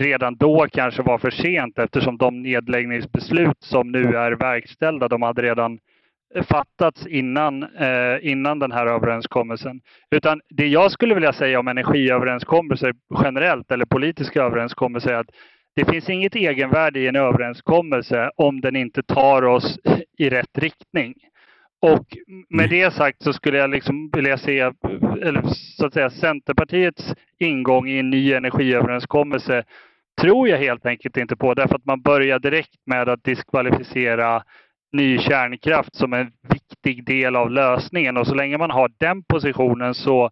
redan 0.00 0.36
då 0.36 0.66
kanske 0.72 1.02
var 1.02 1.18
för 1.18 1.30
sent 1.30 1.78
eftersom 1.78 2.18
de 2.18 2.42
nedläggningsbeslut 2.42 3.62
som 3.62 3.92
nu 3.92 4.16
är 4.16 4.32
verkställda, 4.32 5.08
de 5.08 5.22
hade 5.22 5.42
redan 5.42 5.78
fattats 6.42 7.06
innan, 7.06 7.62
eh, 7.62 8.16
innan 8.22 8.58
den 8.58 8.72
här 8.72 8.86
överenskommelsen. 8.86 9.80
Utan 10.10 10.40
det 10.48 10.66
jag 10.66 10.90
skulle 10.90 11.14
vilja 11.14 11.32
säga 11.32 11.58
om 11.58 11.68
energiöverenskommelser 11.68 12.94
generellt 13.24 13.70
eller 13.70 13.84
politiska 13.84 14.42
överenskommelser 14.42 15.12
är 15.12 15.18
att 15.18 15.30
det 15.74 15.84
finns 15.84 16.10
inget 16.10 16.36
egenvärde 16.36 17.00
i 17.00 17.06
en 17.06 17.16
överenskommelse 17.16 18.30
om 18.36 18.60
den 18.60 18.76
inte 18.76 19.02
tar 19.02 19.42
oss 19.42 19.78
i 20.18 20.30
rätt 20.30 20.58
riktning. 20.58 21.14
Och 21.82 22.06
med 22.48 22.70
det 22.70 22.94
sagt 22.94 23.22
så 23.22 23.32
skulle 23.32 23.58
jag 23.58 23.70
liksom 23.70 24.10
vilja 24.12 24.38
se 24.38 24.58
eller 25.22 25.42
så 25.76 25.86
att 25.86 25.94
säga, 25.94 26.10
Centerpartiets 26.10 27.14
ingång 27.38 27.88
i 27.88 27.98
en 27.98 28.10
ny 28.10 28.32
energiöverenskommelse 28.32 29.64
tror 30.20 30.48
jag 30.48 30.58
helt 30.58 30.86
enkelt 30.86 31.16
inte 31.16 31.36
på 31.36 31.54
därför 31.54 31.74
att 31.74 31.84
man 31.84 32.02
börjar 32.02 32.38
direkt 32.38 32.86
med 32.86 33.08
att 33.08 33.24
diskvalificera 33.24 34.42
ny 34.92 35.18
kärnkraft 35.18 35.96
som 35.96 36.12
en 36.12 36.32
viktig 36.48 37.06
del 37.06 37.36
av 37.36 37.50
lösningen 37.50 38.16
och 38.16 38.26
så 38.26 38.34
länge 38.34 38.58
man 38.58 38.70
har 38.70 38.90
den 38.98 39.22
positionen 39.22 39.94
så 39.94 40.30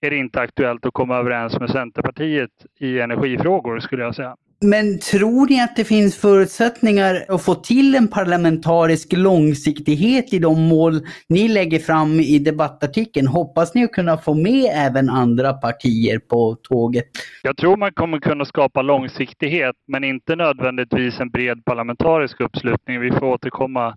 är 0.00 0.10
det 0.10 0.16
inte 0.16 0.40
aktuellt 0.40 0.86
att 0.86 0.94
komma 0.94 1.16
överens 1.16 1.60
med 1.60 1.70
Centerpartiet 1.70 2.50
i 2.80 3.00
energifrågor 3.00 3.78
skulle 3.80 4.02
jag 4.02 4.14
säga. 4.14 4.36
Men 4.64 4.98
tror 4.98 5.46
ni 5.46 5.60
att 5.60 5.76
det 5.76 5.84
finns 5.84 6.16
förutsättningar 6.16 7.24
att 7.28 7.44
få 7.44 7.54
till 7.54 7.94
en 7.94 8.08
parlamentarisk 8.08 9.12
långsiktighet 9.12 10.32
i 10.32 10.38
de 10.38 10.68
mål 10.68 11.00
ni 11.28 11.48
lägger 11.48 11.78
fram 11.78 12.20
i 12.20 12.38
debattartikeln? 12.38 13.26
Hoppas 13.26 13.74
ni 13.74 13.84
att 13.84 13.92
kunna 13.92 14.16
få 14.16 14.34
med 14.34 14.70
även 14.74 15.10
andra 15.10 15.52
partier 15.52 16.18
på 16.18 16.56
tåget? 16.62 17.04
Jag 17.42 17.56
tror 17.56 17.76
man 17.76 17.92
kommer 17.92 18.18
kunna 18.18 18.44
skapa 18.44 18.82
långsiktighet, 18.82 19.76
men 19.88 20.04
inte 20.04 20.36
nödvändigtvis 20.36 21.20
en 21.20 21.30
bred 21.30 21.64
parlamentarisk 21.64 22.40
uppslutning. 22.40 23.00
Vi 23.00 23.10
får 23.10 23.26
återkomma 23.26 23.96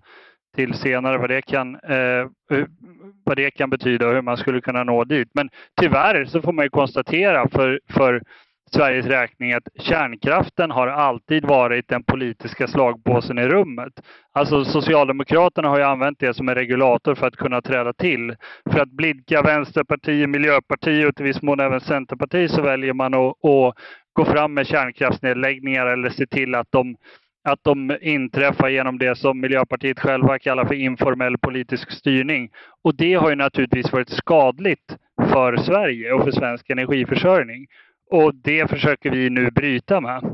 till 0.56 0.74
senare 0.74 1.18
vad 1.18 1.30
det 1.30 1.42
kan, 1.42 1.74
eh, 1.74 2.26
vad 3.24 3.36
det 3.36 3.50
kan 3.50 3.70
betyda 3.70 4.08
och 4.08 4.14
hur 4.14 4.22
man 4.22 4.36
skulle 4.36 4.60
kunna 4.60 4.84
nå 4.84 5.04
dit. 5.04 5.28
Men 5.34 5.48
tyvärr 5.80 6.24
så 6.24 6.42
får 6.42 6.52
man 6.52 6.64
ju 6.64 6.68
konstatera 6.68 7.48
för, 7.48 7.80
för 7.90 8.22
Sveriges 8.74 9.06
räkning 9.06 9.52
att 9.52 9.68
kärnkraften 9.78 10.70
har 10.70 10.86
alltid 10.86 11.44
varit 11.44 11.88
den 11.88 12.02
politiska 12.02 12.68
slagpåsen 12.68 13.38
i 13.38 13.48
rummet. 13.48 13.92
Alltså 14.32 14.64
Socialdemokraterna 14.64 15.68
har 15.68 15.78
ju 15.78 15.84
använt 15.84 16.18
det 16.18 16.34
som 16.34 16.48
en 16.48 16.54
regulator 16.54 17.14
för 17.14 17.26
att 17.26 17.36
kunna 17.36 17.60
träda 17.60 17.92
till. 17.92 18.36
För 18.70 18.80
att 18.80 18.90
blidka 18.90 19.42
Vänsterpartiet, 19.42 20.28
Miljöpartiet 20.28 21.08
och 21.08 21.16
till 21.16 21.24
viss 21.24 21.42
mån 21.42 21.60
även 21.60 21.80
Centerpartiet 21.80 22.50
så 22.50 22.62
väljer 22.62 22.92
man 22.92 23.14
att, 23.14 23.44
att 23.44 23.74
gå 24.12 24.24
fram 24.24 24.54
med 24.54 24.66
kärnkraftsnedläggningar 24.66 25.86
eller 25.86 26.10
se 26.10 26.26
till 26.26 26.54
att 26.54 26.68
de 26.70 26.96
att 27.48 27.64
de 27.64 27.96
inträffar 28.00 28.68
genom 28.68 28.98
det 28.98 29.18
som 29.18 29.40
Miljöpartiet 29.40 30.00
själva 30.00 30.38
kallar 30.38 30.64
för 30.64 30.74
informell 30.74 31.38
politisk 31.38 31.90
styrning. 31.90 32.50
Och 32.84 32.96
det 32.96 33.14
har 33.14 33.30
ju 33.30 33.36
naturligtvis 33.36 33.92
varit 33.92 34.10
skadligt 34.10 34.96
för 35.32 35.56
Sverige 35.56 36.12
och 36.12 36.24
för 36.24 36.30
svensk 36.30 36.70
energiförsörjning. 36.70 37.66
Och 38.10 38.34
det 38.34 38.70
försöker 38.70 39.10
vi 39.10 39.30
nu 39.30 39.50
bryta 39.50 40.00
med. 40.00 40.24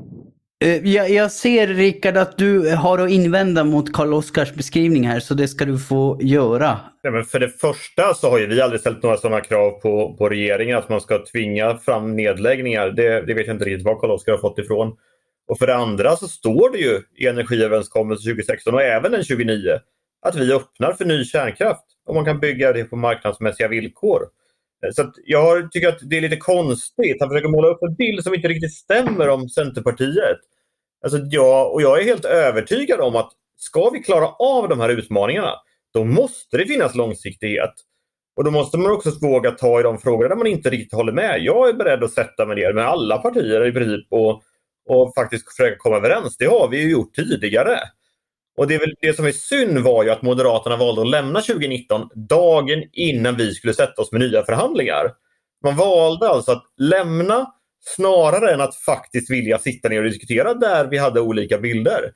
Eh, 0.64 0.88
jag, 0.88 1.10
jag 1.10 1.32
ser 1.32 1.66
Rickard 1.66 2.16
att 2.16 2.38
du 2.38 2.74
har 2.74 2.98
att 2.98 3.10
invända 3.10 3.64
mot 3.64 3.92
Karl-Oskars 3.92 4.54
beskrivning 4.54 5.06
här, 5.06 5.20
så 5.20 5.34
det 5.34 5.48
ska 5.48 5.64
du 5.64 5.78
få 5.78 6.18
göra. 6.22 6.80
Ja, 7.02 7.10
men 7.10 7.24
för 7.24 7.40
det 7.40 7.48
första 7.48 8.14
så 8.14 8.30
har 8.30 8.38
ju 8.38 8.46
vi 8.46 8.60
aldrig 8.60 8.80
ställt 8.80 9.02
några 9.02 9.16
sådana 9.16 9.40
krav 9.40 9.70
på, 9.70 10.16
på 10.18 10.28
regeringen 10.28 10.78
att 10.78 10.88
man 10.88 11.00
ska 11.00 11.24
tvinga 11.32 11.76
fram 11.76 12.16
nedläggningar. 12.16 12.90
Det, 12.90 13.26
det 13.26 13.34
vet 13.34 13.46
jag 13.46 13.54
inte 13.54 13.64
riktigt 13.64 13.86
var 13.86 14.00
Karl-Oskar 14.00 14.32
har 14.32 14.38
fått 14.38 14.58
ifrån. 14.58 14.96
Och 15.48 15.58
för 15.58 15.66
det 15.66 15.74
andra 15.74 16.16
så 16.16 16.28
står 16.28 16.72
det 16.72 16.78
ju 16.78 17.02
i 17.16 17.26
energiöverenskommelsen 17.26 18.32
2016 18.32 18.74
och 18.74 18.82
även 18.82 19.12
den 19.12 19.24
29 19.24 19.78
att 20.26 20.36
vi 20.36 20.52
öppnar 20.52 20.92
för 20.92 21.04
ny 21.04 21.24
kärnkraft 21.24 21.84
och 22.06 22.14
man 22.14 22.24
kan 22.24 22.40
bygga 22.40 22.72
det 22.72 22.84
på 22.84 22.96
marknadsmässiga 22.96 23.68
villkor. 23.68 24.22
Så 24.92 25.12
jag 25.24 25.72
tycker 25.72 25.88
att 25.88 25.98
det 26.02 26.16
är 26.16 26.20
lite 26.20 26.36
konstigt. 26.36 27.16
Han 27.20 27.28
försöker 27.28 27.48
måla 27.48 27.68
upp 27.68 27.82
en 27.82 27.94
bild 27.94 28.22
som 28.22 28.34
inte 28.34 28.48
riktigt 28.48 28.74
stämmer 28.74 29.28
om 29.28 29.48
Centerpartiet. 29.48 30.38
Alltså 31.04 31.18
jag, 31.18 31.72
och 31.72 31.82
jag 31.82 32.00
är 32.00 32.04
helt 32.04 32.24
övertygad 32.24 33.00
om 33.00 33.16
att 33.16 33.32
ska 33.56 33.90
vi 33.90 33.98
klara 33.98 34.28
av 34.28 34.68
de 34.68 34.80
här 34.80 34.88
utmaningarna, 34.88 35.52
då 35.94 36.04
måste 36.04 36.56
det 36.56 36.66
finnas 36.66 36.94
långsiktighet. 36.94 37.74
Och 38.36 38.44
då 38.44 38.50
måste 38.50 38.78
man 38.78 38.92
också 38.92 39.10
våga 39.20 39.50
ta 39.50 39.80
i 39.80 39.82
de 39.82 39.98
frågor 39.98 40.28
där 40.28 40.36
man 40.36 40.46
inte 40.46 40.70
riktigt 40.70 40.92
håller 40.92 41.12
med. 41.12 41.40
Jag 41.42 41.68
är 41.68 41.72
beredd 41.72 42.04
att 42.04 42.12
sätta 42.12 42.46
mig 42.46 42.56
ner 42.56 42.72
med 42.72 42.86
alla 42.86 43.18
partier 43.18 43.66
i 43.66 43.72
princip 43.72 44.06
och, 44.10 44.42
och 44.88 45.14
faktiskt 45.14 45.48
försöka 45.48 45.76
komma 45.78 45.96
överens. 45.96 46.36
Det 46.36 46.46
har 46.46 46.68
vi 46.68 46.82
ju 46.82 46.90
gjort 46.90 47.14
tidigare. 47.14 47.78
Och 48.56 48.66
det, 48.66 48.74
är 48.74 48.78
väl, 48.78 48.94
det 49.00 49.16
som 49.16 49.26
är 49.26 49.32
synd 49.32 49.78
var 49.78 50.04
ju 50.04 50.10
att 50.10 50.22
Moderaterna 50.22 50.76
valde 50.76 51.02
att 51.02 51.08
lämna 51.08 51.40
2019 51.40 52.08
dagen 52.14 52.84
innan 52.92 53.36
vi 53.36 53.54
skulle 53.54 53.74
sätta 53.74 54.02
oss 54.02 54.12
med 54.12 54.20
nya 54.20 54.44
förhandlingar. 54.44 55.12
Man 55.64 55.76
valde 55.76 56.28
alltså 56.28 56.52
att 56.52 56.64
lämna 56.76 57.46
snarare 57.80 58.52
än 58.54 58.60
att 58.60 58.76
faktiskt 58.76 59.30
vilja 59.30 59.58
sitta 59.58 59.88
ner 59.88 59.98
och 59.98 60.10
diskutera 60.10 60.54
där 60.54 60.84
vi 60.84 60.98
hade 60.98 61.20
olika 61.20 61.58
bilder. 61.58 62.12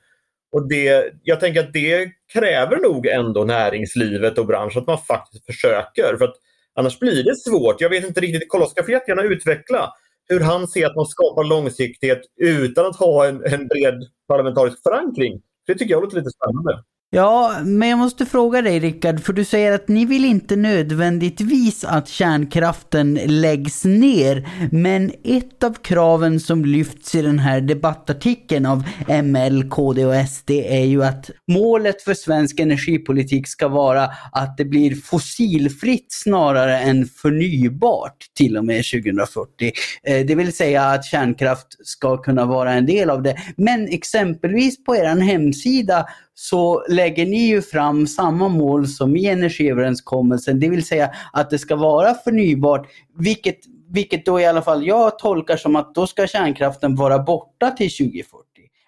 Och 0.51 0.67
det, 0.67 1.13
jag 1.23 1.39
tänker 1.39 1.59
att 1.59 1.73
det 1.73 2.09
kräver 2.33 2.77
nog 2.77 3.07
ändå 3.07 3.43
näringslivet 3.43 4.37
och 4.37 4.45
branschen 4.45 4.81
att 4.81 4.87
man 4.87 4.97
faktiskt 4.97 5.45
försöker. 5.45 6.17
För 6.17 6.25
att 6.25 6.35
Annars 6.79 6.99
blir 6.99 7.23
det 7.23 7.35
svårt. 7.35 7.81
Jag 7.81 7.89
vet 7.89 8.03
inte 8.03 8.21
riktigt. 8.21 8.49
Carl-Oskar 8.49 8.83
får 8.83 8.91
jättegärna 8.91 9.23
utveckla 9.23 9.93
hur 10.27 10.39
han 10.39 10.67
ser 10.67 10.85
att 10.85 10.95
man 10.95 11.05
skapar 11.05 11.43
långsiktighet 11.43 12.21
utan 12.41 12.85
att 12.85 12.95
ha 12.95 13.27
en, 13.27 13.43
en 13.45 13.67
bred 13.67 14.03
parlamentarisk 14.27 14.83
förankring. 14.83 15.41
Det 15.69 15.75
tycker 15.75 15.93
jag 15.93 16.03
låter 16.03 16.17
lite 16.17 16.29
spännande. 16.29 16.83
Ja, 17.11 17.55
men 17.63 17.89
jag 17.89 17.99
måste 17.99 18.25
fråga 18.25 18.61
dig 18.61 18.79
Rickard, 18.79 19.19
för 19.19 19.33
du 19.33 19.45
säger 19.45 19.71
att 19.71 19.87
ni 19.87 20.05
vill 20.05 20.25
inte 20.25 20.55
nödvändigtvis 20.55 21.83
att 21.85 22.07
kärnkraften 22.07 23.19
läggs 23.25 23.85
ner. 23.85 24.49
Men 24.71 25.11
ett 25.23 25.63
av 25.63 25.73
kraven 25.73 26.39
som 26.39 26.65
lyfts 26.65 27.15
i 27.15 27.21
den 27.21 27.39
här 27.39 27.61
debattartikeln 27.61 28.65
av 28.65 28.83
ML, 29.23 29.69
KD 29.69 30.05
och 30.05 30.27
SD 30.29 30.51
är 30.51 30.85
ju 30.85 31.03
att 31.03 31.29
målet 31.47 32.01
för 32.01 32.13
svensk 32.13 32.59
energipolitik 32.59 33.47
ska 33.47 33.67
vara 33.67 34.09
att 34.31 34.57
det 34.57 34.65
blir 34.65 34.95
fossilfritt 34.95 36.07
snarare 36.09 36.79
än 36.79 37.05
förnybart 37.05 38.17
till 38.37 38.57
och 38.57 38.65
med 38.65 38.83
2040. 38.85 39.71
Eh, 40.03 40.25
det 40.25 40.35
vill 40.35 40.53
säga 40.53 40.83
att 40.83 41.05
kärnkraft 41.05 41.87
ska 41.87 42.17
kunna 42.17 42.45
vara 42.45 42.73
en 42.73 42.85
del 42.85 43.09
av 43.09 43.23
det. 43.23 43.35
Men 43.57 43.87
exempelvis 43.87 44.83
på 44.83 44.95
er 44.95 45.15
hemsida 45.15 46.05
så 46.41 46.85
lägger 46.89 47.25
ni 47.25 47.47
ju 47.47 47.61
fram 47.61 48.07
samma 48.07 48.47
mål 48.47 48.87
som 48.87 49.15
i 49.15 49.25
energiöverenskommelsen, 49.25 50.59
det 50.59 50.69
vill 50.69 50.85
säga 50.85 51.11
att 51.33 51.49
det 51.49 51.59
ska 51.59 51.75
vara 51.75 52.13
förnybart, 52.13 52.87
vilket, 53.17 53.57
vilket 53.89 54.25
då 54.25 54.39
i 54.39 54.45
alla 54.45 54.61
fall 54.61 54.87
jag 54.87 55.19
tolkar 55.19 55.57
som 55.57 55.75
att 55.75 55.95
då 55.95 56.07
ska 56.07 56.27
kärnkraften 56.27 56.95
vara 56.95 57.19
borta 57.19 57.71
till 57.71 57.91
2040. 57.91 58.45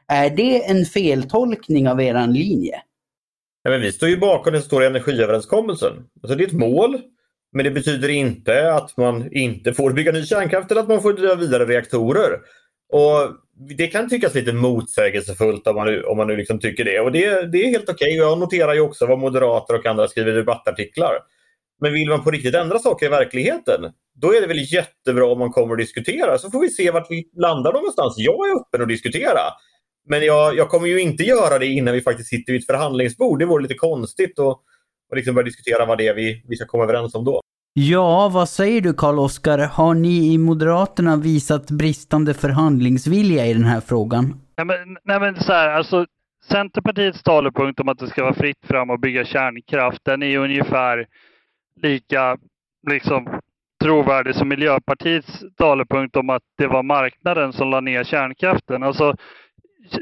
Är 0.08 0.30
det 0.30 0.70
en 0.70 0.86
feltolkning 0.86 1.90
av 1.90 2.02
er 2.02 2.28
linje? 2.28 2.82
Ja, 3.64 3.72
men 3.72 3.82
vi 3.82 3.92
står 3.92 4.10
ju 4.10 4.18
bakom 4.18 4.54
den 4.54 4.62
stora 4.62 4.86
energiöverenskommelsen. 4.86 5.94
Alltså 6.24 6.36
det 6.36 6.44
är 6.44 6.48
ett 6.48 6.54
mål, 6.54 7.02
men 7.54 7.66
det 7.66 7.72
betyder 7.72 8.10
inte 8.10 8.74
att 8.74 8.98
man 8.98 9.34
inte 9.34 9.74
får 9.74 9.92
bygga 9.92 10.12
ny 10.12 10.26
kärnkraft 10.26 10.72
eller 10.72 10.82
att 10.82 10.90
man 10.90 11.02
får 11.02 11.14
driva 11.14 11.36
vidare 11.36 11.66
reaktorer. 11.66 12.40
Och 12.94 13.30
det 13.70 13.88
kan 13.88 14.10
tyckas 14.10 14.34
lite 14.36 14.54
motsägelsefullt 14.54 15.68
om 15.68 15.76
man 15.76 15.88
nu, 15.88 16.04
om 16.04 16.18
man 16.18 16.28
nu 16.28 16.38
liksom 16.38 16.60
tycker 16.60 16.86
det. 16.86 17.00
Och 17.00 17.12
det, 17.12 17.52
det 17.52 17.64
är 17.64 17.68
helt 17.68 17.90
okej. 17.90 17.94
Okay. 17.94 18.18
Jag 18.18 18.40
noterar 18.40 18.74
ju 18.74 18.80
också 18.80 19.06
vad 19.06 19.20
moderater 19.20 19.74
och 19.74 19.86
andra 19.86 20.08
skriver 20.08 20.32
i 20.32 20.36
debattartiklar. 20.36 21.14
Men 21.82 21.94
vill 21.94 22.10
man 22.10 22.24
på 22.24 22.32
riktigt 22.32 22.56
ändra 22.56 22.80
saker 22.80 23.06
i 23.06 23.10
verkligheten, 23.10 23.92
då 24.22 24.34
är 24.34 24.42
det 24.42 24.48
väl 24.48 24.74
jättebra 24.74 25.26
om 25.26 25.40
man 25.40 25.52
kommer 25.52 25.72
och 25.72 25.78
diskuterar. 25.78 26.38
Så 26.38 26.52
får 26.52 26.62
vi 26.62 26.70
se 26.70 26.92
vart 26.92 27.12
vi 27.12 27.30
landar 27.36 27.74
någonstans. 27.74 28.14
Jag 28.18 28.50
är 28.50 28.56
öppen 28.62 28.82
att 28.82 28.88
diskutera. 28.88 29.40
Men 30.10 30.26
jag, 30.26 30.58
jag 30.58 30.70
kommer 30.70 30.88
ju 30.88 31.02
inte 31.02 31.24
göra 31.24 31.60
det 31.60 31.66
innan 31.66 31.94
vi 31.94 32.02
faktiskt 32.02 32.30
sitter 32.30 32.54
vid 32.54 32.62
ett 32.62 32.68
förhandlingsbord. 32.68 33.40
Det 33.40 33.46
vore 33.46 33.62
lite 33.62 33.74
konstigt 33.74 34.40
att 34.40 34.62
och 35.12 35.18
liksom 35.18 35.36
börja 35.36 35.46
diskutera 35.46 35.86
vad 35.86 35.98
det 35.98 36.08
är 36.08 36.14
vi, 36.14 36.44
vi 36.48 36.56
ska 36.56 36.66
komma 36.66 36.84
överens 36.84 37.16
om 37.16 37.26
då. 37.26 37.42
Ja, 37.74 38.30
vad 38.34 38.50
säger 38.50 38.82
du 38.82 38.94
Karl-Oskar? 38.94 39.58
Har 39.60 39.94
ni 39.94 40.34
i 40.34 40.38
Moderaterna 40.38 41.18
visat 41.18 41.72
bristande 41.72 42.34
förhandlingsvilja 42.34 43.46
i 43.46 43.54
den 43.54 43.64
här 43.64 43.82
frågan? 43.82 44.42
Nej 44.58 44.66
men, 44.66 44.98
nej, 45.04 45.20
men 45.20 45.36
så 45.36 45.54
här, 45.54 45.70
alltså 45.70 46.06
Centerpartiets 46.50 47.24
talepunkt 47.24 47.80
om 47.80 47.90
att 47.90 48.00
det 48.00 48.08
ska 48.08 48.24
vara 48.24 48.34
fritt 48.34 48.66
fram 48.68 48.90
att 48.90 49.02
bygga 49.02 49.26
kärnkraft, 49.26 50.00
den 50.04 50.24
är 50.24 50.38
ungefär 50.38 51.08
lika 51.82 52.38
liksom, 52.90 53.40
trovärdig 53.84 54.36
som 54.36 54.50
Miljöpartiets 54.50 55.44
talepunkt 55.58 56.16
om 56.16 56.30
att 56.30 56.44
det 56.58 56.68
var 56.68 56.84
marknaden 56.84 57.54
som 57.54 57.70
la 57.70 57.82
ner 57.82 58.04
kärnkraften. 58.04 58.84
Alltså, 58.84 59.16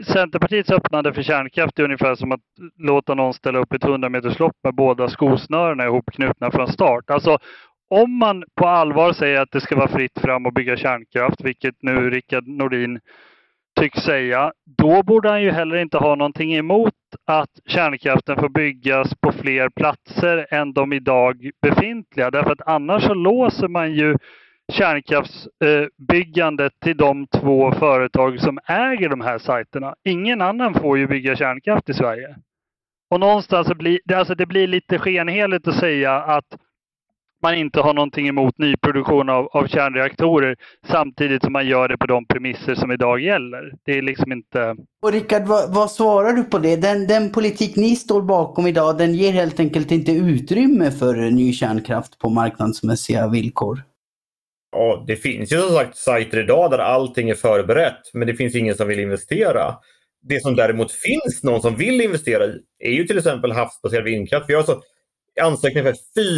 Centerpartiets 0.05 0.71
öppnande 0.71 1.13
för 1.13 1.21
kärnkraft 1.21 1.79
är 1.79 1.83
ungefär 1.83 2.15
som 2.15 2.31
att 2.31 2.41
låta 2.77 3.13
någon 3.13 3.33
ställa 3.33 3.59
upp 3.59 3.73
ett 3.73 3.83
100 3.83 4.09
meterslopp 4.09 4.55
med 4.63 4.75
båda 4.75 5.07
skosnörena 5.07 5.85
ihopknutna 5.85 6.51
från 6.51 6.67
start. 6.67 7.09
Alltså, 7.09 7.37
om 7.89 8.17
man 8.17 8.43
på 8.55 8.67
allvar 8.67 9.13
säger 9.13 9.41
att 9.41 9.51
det 9.51 9.61
ska 9.61 9.75
vara 9.75 9.87
fritt 9.87 10.19
fram 10.21 10.45
att 10.45 10.53
bygga 10.53 10.77
kärnkraft, 10.77 11.41
vilket 11.41 11.75
nu 11.81 12.09
Rickard 12.09 12.47
Nordin 12.47 12.99
tycks 13.79 13.99
säga, 13.99 14.51
då 14.77 15.03
borde 15.03 15.29
han 15.29 15.43
ju 15.43 15.51
heller 15.51 15.75
inte 15.75 15.97
ha 15.97 16.15
någonting 16.15 16.53
emot 16.53 16.93
att 17.27 17.49
kärnkraften 17.67 18.35
får 18.35 18.49
byggas 18.49 19.15
på 19.21 19.31
fler 19.31 19.69
platser 19.69 20.47
än 20.51 20.73
de 20.73 20.93
idag 20.93 21.49
befintliga. 21.61 22.31
Därför 22.31 22.51
att 22.51 22.67
annars 22.67 23.03
så 23.03 23.13
låser 23.13 23.67
man 23.67 23.93
ju 23.93 24.17
kärnkraftsbyggandet 24.69 26.73
till 26.83 26.97
de 26.97 27.27
två 27.27 27.71
företag 27.71 28.39
som 28.39 28.59
äger 28.65 29.09
de 29.09 29.21
här 29.21 29.37
sajterna. 29.37 29.95
Ingen 30.03 30.41
annan 30.41 30.73
får 30.73 30.97
ju 30.97 31.07
bygga 31.07 31.35
kärnkraft 31.35 31.89
i 31.89 31.93
Sverige. 31.93 32.35
Och 33.09 33.19
någonstans 33.19 33.67
så 33.67 33.75
blir 33.75 33.99
det, 34.05 34.13
alltså 34.13 34.35
det 34.35 34.45
blir 34.45 34.67
lite 34.67 34.99
skenheligt 34.99 35.67
att 35.67 35.79
säga 35.79 36.15
att 36.15 36.45
man 37.41 37.55
inte 37.55 37.79
har 37.79 37.93
någonting 37.93 38.27
emot 38.27 38.57
nyproduktion 38.57 39.29
av, 39.29 39.47
av 39.47 39.67
kärnreaktorer 39.67 40.55
samtidigt 40.87 41.43
som 41.43 41.53
man 41.53 41.67
gör 41.67 41.87
det 41.87 41.97
på 41.97 42.07
de 42.07 42.25
premisser 42.25 42.75
som 42.75 42.91
idag 42.91 43.19
gäller. 43.19 43.73
Det 43.85 43.97
är 43.97 44.01
liksom 44.01 44.31
inte... 44.31 44.75
Och 45.01 45.11
Rickard, 45.11 45.47
vad, 45.47 45.73
vad, 45.73 45.91
svarar 45.91 46.33
du 46.33 46.43
på 46.43 46.59
det? 46.59 46.75
Den, 46.75 47.07
den 47.07 47.31
politik 47.31 47.75
ni 47.75 47.95
står 47.95 48.21
bakom 48.21 48.67
idag, 48.67 48.97
den 48.97 49.15
ger 49.15 49.31
helt 49.31 49.59
enkelt 49.59 49.91
inte 49.91 50.11
utrymme 50.11 50.91
för 50.91 51.15
ny 51.15 51.53
kärnkraft 51.53 52.19
på 52.19 52.29
marknadsmässiga 52.29 53.27
villkor? 53.27 53.83
Ja, 54.71 55.03
det 55.07 55.15
finns 55.15 55.53
ju 55.53 55.61
som 55.61 55.69
sagt 55.69 55.97
sajter 55.97 56.39
idag 56.39 56.71
där 56.71 56.77
allting 56.77 57.29
är 57.29 57.35
förberett 57.35 58.13
men 58.13 58.27
det 58.27 58.33
finns 58.33 58.55
ingen 58.55 58.75
som 58.75 58.87
vill 58.87 58.99
investera. 58.99 59.75
Det 60.21 60.41
som 60.41 60.55
däremot 60.55 60.91
finns 60.91 61.43
någon 61.43 61.61
som 61.61 61.75
vill 61.75 62.01
investera 62.01 62.45
i 62.45 62.61
är 62.79 62.91
ju 62.91 63.03
till 63.03 63.17
exempel 63.17 63.51
havsbaserad 63.51 64.03
vindkraft. 64.03 64.45
Vi 64.49 64.53
har 64.53 64.59
alltså 64.59 64.81
ansökningar 65.41 65.93
för 65.93 65.95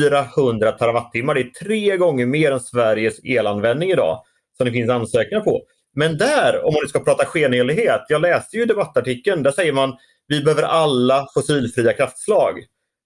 400 0.10 0.72
terawattimmar. 0.72 1.34
Det 1.34 1.42
är 1.42 1.66
tre 1.66 1.98
gånger 1.98 2.26
mer 2.26 2.52
än 2.52 2.60
Sveriges 2.60 3.20
elanvändning 3.24 3.92
idag 3.92 4.24
som 4.58 4.66
det 4.66 4.72
finns 4.72 4.90
ansökningar 4.90 5.42
på. 5.44 5.62
Men 5.96 6.18
där, 6.18 6.66
om 6.66 6.74
man 6.74 6.82
nu 6.84 6.88
ska 6.88 7.00
prata 7.00 7.26
skenhelighet, 7.26 8.02
jag 8.10 8.22
läste 8.22 8.58
ju 8.58 8.66
debattartikeln, 8.66 9.44
där 9.44 9.52
säger 9.52 9.74
man 9.74 9.98
vi 10.28 10.42
behöver 10.44 10.64
alla 10.64 11.28
fossilfria 11.34 11.94
kraftslag. 11.94 12.54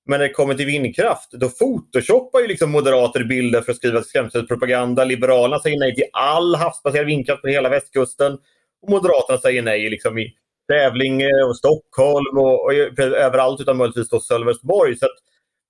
Men 0.06 0.20
när 0.20 0.28
det 0.28 0.34
kommer 0.34 0.56
till 0.56 0.66
vindkraft, 0.66 1.32
då 1.32 1.50
photoshoppar 1.50 2.40
ju 2.40 2.48
liksom 2.48 2.72
moderater 2.72 3.24
bilder 3.24 3.62
för 3.62 3.72
att 3.72 3.78
skriva 3.78 4.02
skrämselpropaganda. 4.02 5.04
Liberalerna 5.04 5.60
säger 5.60 5.80
nej 5.80 5.96
till 5.96 6.10
all 6.14 6.56
havsbaserad 6.56 7.06
vindkraft 7.06 7.42
på 7.42 7.48
hela 7.48 7.70
västkusten. 7.70 8.34
Och 8.82 8.90
Moderaterna 8.90 9.40
säger 9.40 9.62
nej 9.62 9.90
liksom 9.90 10.18
i 10.18 10.34
Tävlinge 10.68 11.44
och 11.50 11.58
Stockholm 11.58 12.38
och, 12.38 12.66
och 12.66 12.74
överallt 13.00 13.62
utan 13.62 13.78
möjligtvis 13.78 14.10
då 14.10 14.20
Sölvesborg. 14.20 14.98
Så 14.98 15.06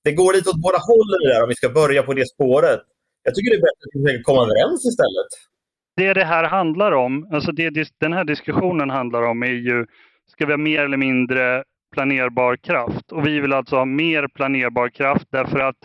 det 0.03 0.11
går 0.11 0.33
lite 0.33 0.49
åt 0.49 0.61
båda 0.61 0.77
hållen 0.77 1.21
där 1.29 1.43
om 1.43 1.49
vi 1.49 1.55
ska 1.55 1.69
börja 1.69 2.03
på 2.03 2.13
det 2.13 2.29
spåret. 2.29 2.81
Jag 3.23 3.35
tycker 3.35 3.49
det 3.51 3.57
är 3.57 3.61
bättre 3.61 3.85
att 3.85 4.03
försöka 4.03 4.23
komma 4.23 4.41
överens 4.41 4.85
istället. 4.85 5.31
Det 5.95 6.13
det 6.13 6.25
här 6.25 6.43
handlar 6.43 6.91
om, 6.91 7.29
alltså 7.31 7.51
det 7.51 7.89
den 7.99 8.13
här 8.13 8.23
diskussionen 8.23 8.89
handlar 8.89 9.21
om 9.21 9.43
är 9.43 9.47
ju, 9.47 9.85
ska 10.27 10.45
vi 10.45 10.51
ha 10.53 10.57
mer 10.57 10.85
eller 10.85 10.97
mindre 10.97 11.63
planerbar 11.95 12.55
kraft. 12.55 13.11
Och 13.11 13.27
vi 13.27 13.39
vill 13.39 13.53
alltså 13.53 13.75
ha 13.75 13.85
mer 13.85 14.27
planerbar 14.27 14.89
kraft 14.89 15.27
därför 15.31 15.59
att 15.59 15.75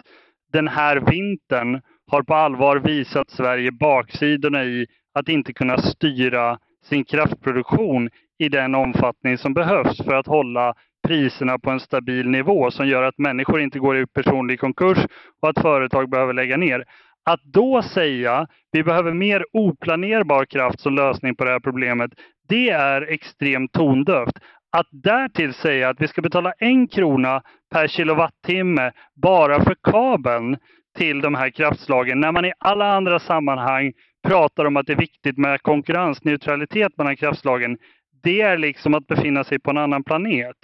den 0.52 0.68
här 0.68 0.96
vintern 0.96 1.80
har 2.06 2.22
på 2.22 2.34
allvar 2.34 2.76
visat 2.76 3.30
Sverige 3.30 3.72
baksidorna 3.72 4.64
i 4.64 4.86
att 5.14 5.28
inte 5.28 5.52
kunna 5.52 5.78
styra 5.78 6.58
sin 6.84 7.04
kraftproduktion 7.04 8.10
i 8.38 8.48
den 8.48 8.74
omfattning 8.74 9.38
som 9.38 9.54
behövs 9.54 9.98
för 10.04 10.14
att 10.14 10.26
hålla 10.26 10.74
priserna 11.08 11.58
på 11.58 11.70
en 11.70 11.80
stabil 11.80 12.28
nivå 12.28 12.70
som 12.70 12.88
gör 12.88 13.02
att 13.02 13.18
människor 13.18 13.60
inte 13.60 13.78
går 13.78 13.98
i 13.98 14.06
personlig 14.06 14.60
konkurs 14.60 14.98
och 15.42 15.48
att 15.48 15.62
företag 15.62 16.10
behöver 16.10 16.32
lägga 16.32 16.56
ner. 16.56 16.84
Att 17.24 17.40
då 17.44 17.82
säga 17.82 18.46
vi 18.72 18.82
behöver 18.82 19.12
mer 19.12 19.44
oplanerbar 19.52 20.44
kraft 20.44 20.80
som 20.80 20.94
lösning 20.94 21.36
på 21.36 21.44
det 21.44 21.50
här 21.50 21.60
problemet, 21.60 22.10
det 22.48 22.70
är 22.70 23.02
extremt 23.02 23.72
tondövt. 23.72 24.34
Att 24.72 24.88
därtill 24.90 25.54
säga 25.54 25.88
att 25.88 26.00
vi 26.00 26.08
ska 26.08 26.22
betala 26.22 26.52
en 26.58 26.88
krona 26.88 27.42
per 27.70 27.88
kilowattimme 27.88 28.92
bara 29.22 29.64
för 29.64 29.76
kabeln 29.82 30.56
till 30.98 31.20
de 31.20 31.34
här 31.34 31.50
kraftslagen 31.50 32.20
när 32.20 32.32
man 32.32 32.44
i 32.44 32.52
alla 32.58 32.92
andra 32.92 33.18
sammanhang 33.18 33.92
pratar 34.28 34.64
om 34.64 34.76
att 34.76 34.86
det 34.86 34.92
är 34.92 34.96
viktigt 34.96 35.38
med 35.38 35.62
konkurrensneutralitet 35.62 36.96
mellan 36.98 37.16
kraftslagen. 37.16 37.78
Det 38.22 38.40
är 38.40 38.58
liksom 38.58 38.94
att 38.94 39.06
befinna 39.06 39.44
sig 39.44 39.58
på 39.58 39.70
en 39.70 39.78
annan 39.78 40.04
planet. 40.04 40.56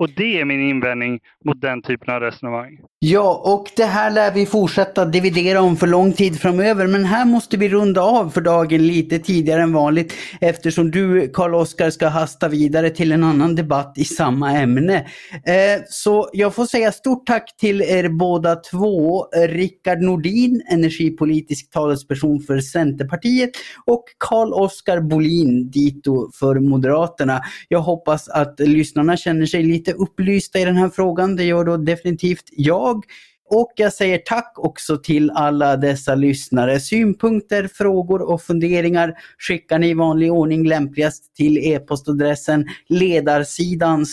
Och 0.00 0.10
det 0.16 0.40
är 0.40 0.44
min 0.44 0.60
invändning 0.60 1.20
mot 1.44 1.60
den 1.60 1.82
typen 1.82 2.14
av 2.14 2.20
resonemang. 2.20 2.78
Ja, 2.98 3.42
och 3.44 3.70
det 3.76 3.84
här 3.84 4.10
lär 4.10 4.32
vi 4.32 4.46
fortsätta 4.46 5.04
dividera 5.04 5.60
om 5.60 5.76
för 5.76 5.86
lång 5.86 6.12
tid 6.12 6.40
framöver. 6.40 6.86
Men 6.86 7.04
här 7.04 7.24
måste 7.24 7.56
vi 7.56 7.68
runda 7.68 8.02
av 8.02 8.30
för 8.30 8.40
dagen 8.40 8.86
lite 8.86 9.18
tidigare 9.18 9.62
än 9.62 9.72
vanligt 9.72 10.14
eftersom 10.40 10.90
du, 10.90 11.28
Karl-Oskar, 11.28 11.90
ska 11.90 12.08
hasta 12.08 12.48
vidare 12.48 12.90
till 12.90 13.12
en 13.12 13.24
annan 13.24 13.54
debatt 13.54 13.92
i 13.96 14.04
samma 14.04 14.52
ämne. 14.52 14.96
Eh, 15.44 15.82
så 15.88 16.30
jag 16.32 16.54
får 16.54 16.66
säga 16.66 16.92
stort 16.92 17.26
tack 17.26 17.56
till 17.56 17.82
er 17.82 18.08
båda 18.08 18.56
två. 18.56 19.26
Rickard 19.48 20.02
Nordin, 20.02 20.62
energipolitisk 20.70 21.70
talesperson 21.70 22.40
för 22.40 22.60
Centerpartiet 22.60 23.50
och 23.86 24.04
Karl-Oskar 24.18 25.00
Bolin, 25.00 25.70
dito 25.70 26.30
för 26.32 26.54
Moderaterna. 26.54 27.40
Jag 27.68 27.80
hoppas 27.80 28.28
att 28.28 28.60
lyssnarna 28.60 29.16
känner 29.16 29.46
sig 29.46 29.62
lite 29.62 29.89
upplysta 29.92 30.58
i 30.58 30.64
den 30.64 30.76
här 30.76 30.88
frågan. 30.88 31.36
Det 31.36 31.44
gör 31.44 31.64
då 31.64 31.76
definitivt 31.76 32.44
jag 32.50 32.70
jag. 32.70 33.04
Och 33.52 33.72
jag 33.76 33.92
säger 33.92 34.18
tack 34.18 34.52
också 34.56 34.96
till 34.96 35.30
alla 35.30 35.76
dessa 35.76 36.14
lyssnare. 36.14 36.80
Synpunkter, 36.80 37.68
frågor 37.74 38.22
och 38.22 38.42
funderingar 38.42 39.14
skickar 39.38 39.78
ni 39.78 39.90
i 39.90 39.94
vanlig 39.94 40.32
ordning 40.32 40.68
lämpligast 40.68 41.34
till 41.36 41.58
e-postadressen 41.58 42.66
ledarsidan 42.88 44.06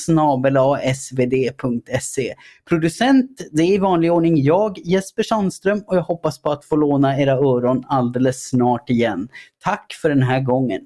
svd.se. 0.96 2.34
Producent, 2.70 3.48
det 3.52 3.64
är 3.64 3.74
i 3.74 3.78
vanlig 3.78 4.12
ordning 4.12 4.44
jag, 4.44 4.80
Jesper 4.80 5.24
Sandström 5.24 5.84
och 5.88 5.98
jag 5.98 6.04
hoppas 6.04 6.42
på 6.42 6.52
att 6.52 6.66
få 6.66 6.76
låna 6.76 7.20
era 7.20 7.34
öron 7.34 7.84
alldeles 7.88 8.50
snart 8.50 8.90
igen. 8.90 9.30
Tack 9.64 9.94
för 10.02 10.10
den 10.10 10.24
här 10.24 10.42
gången. 10.42 10.82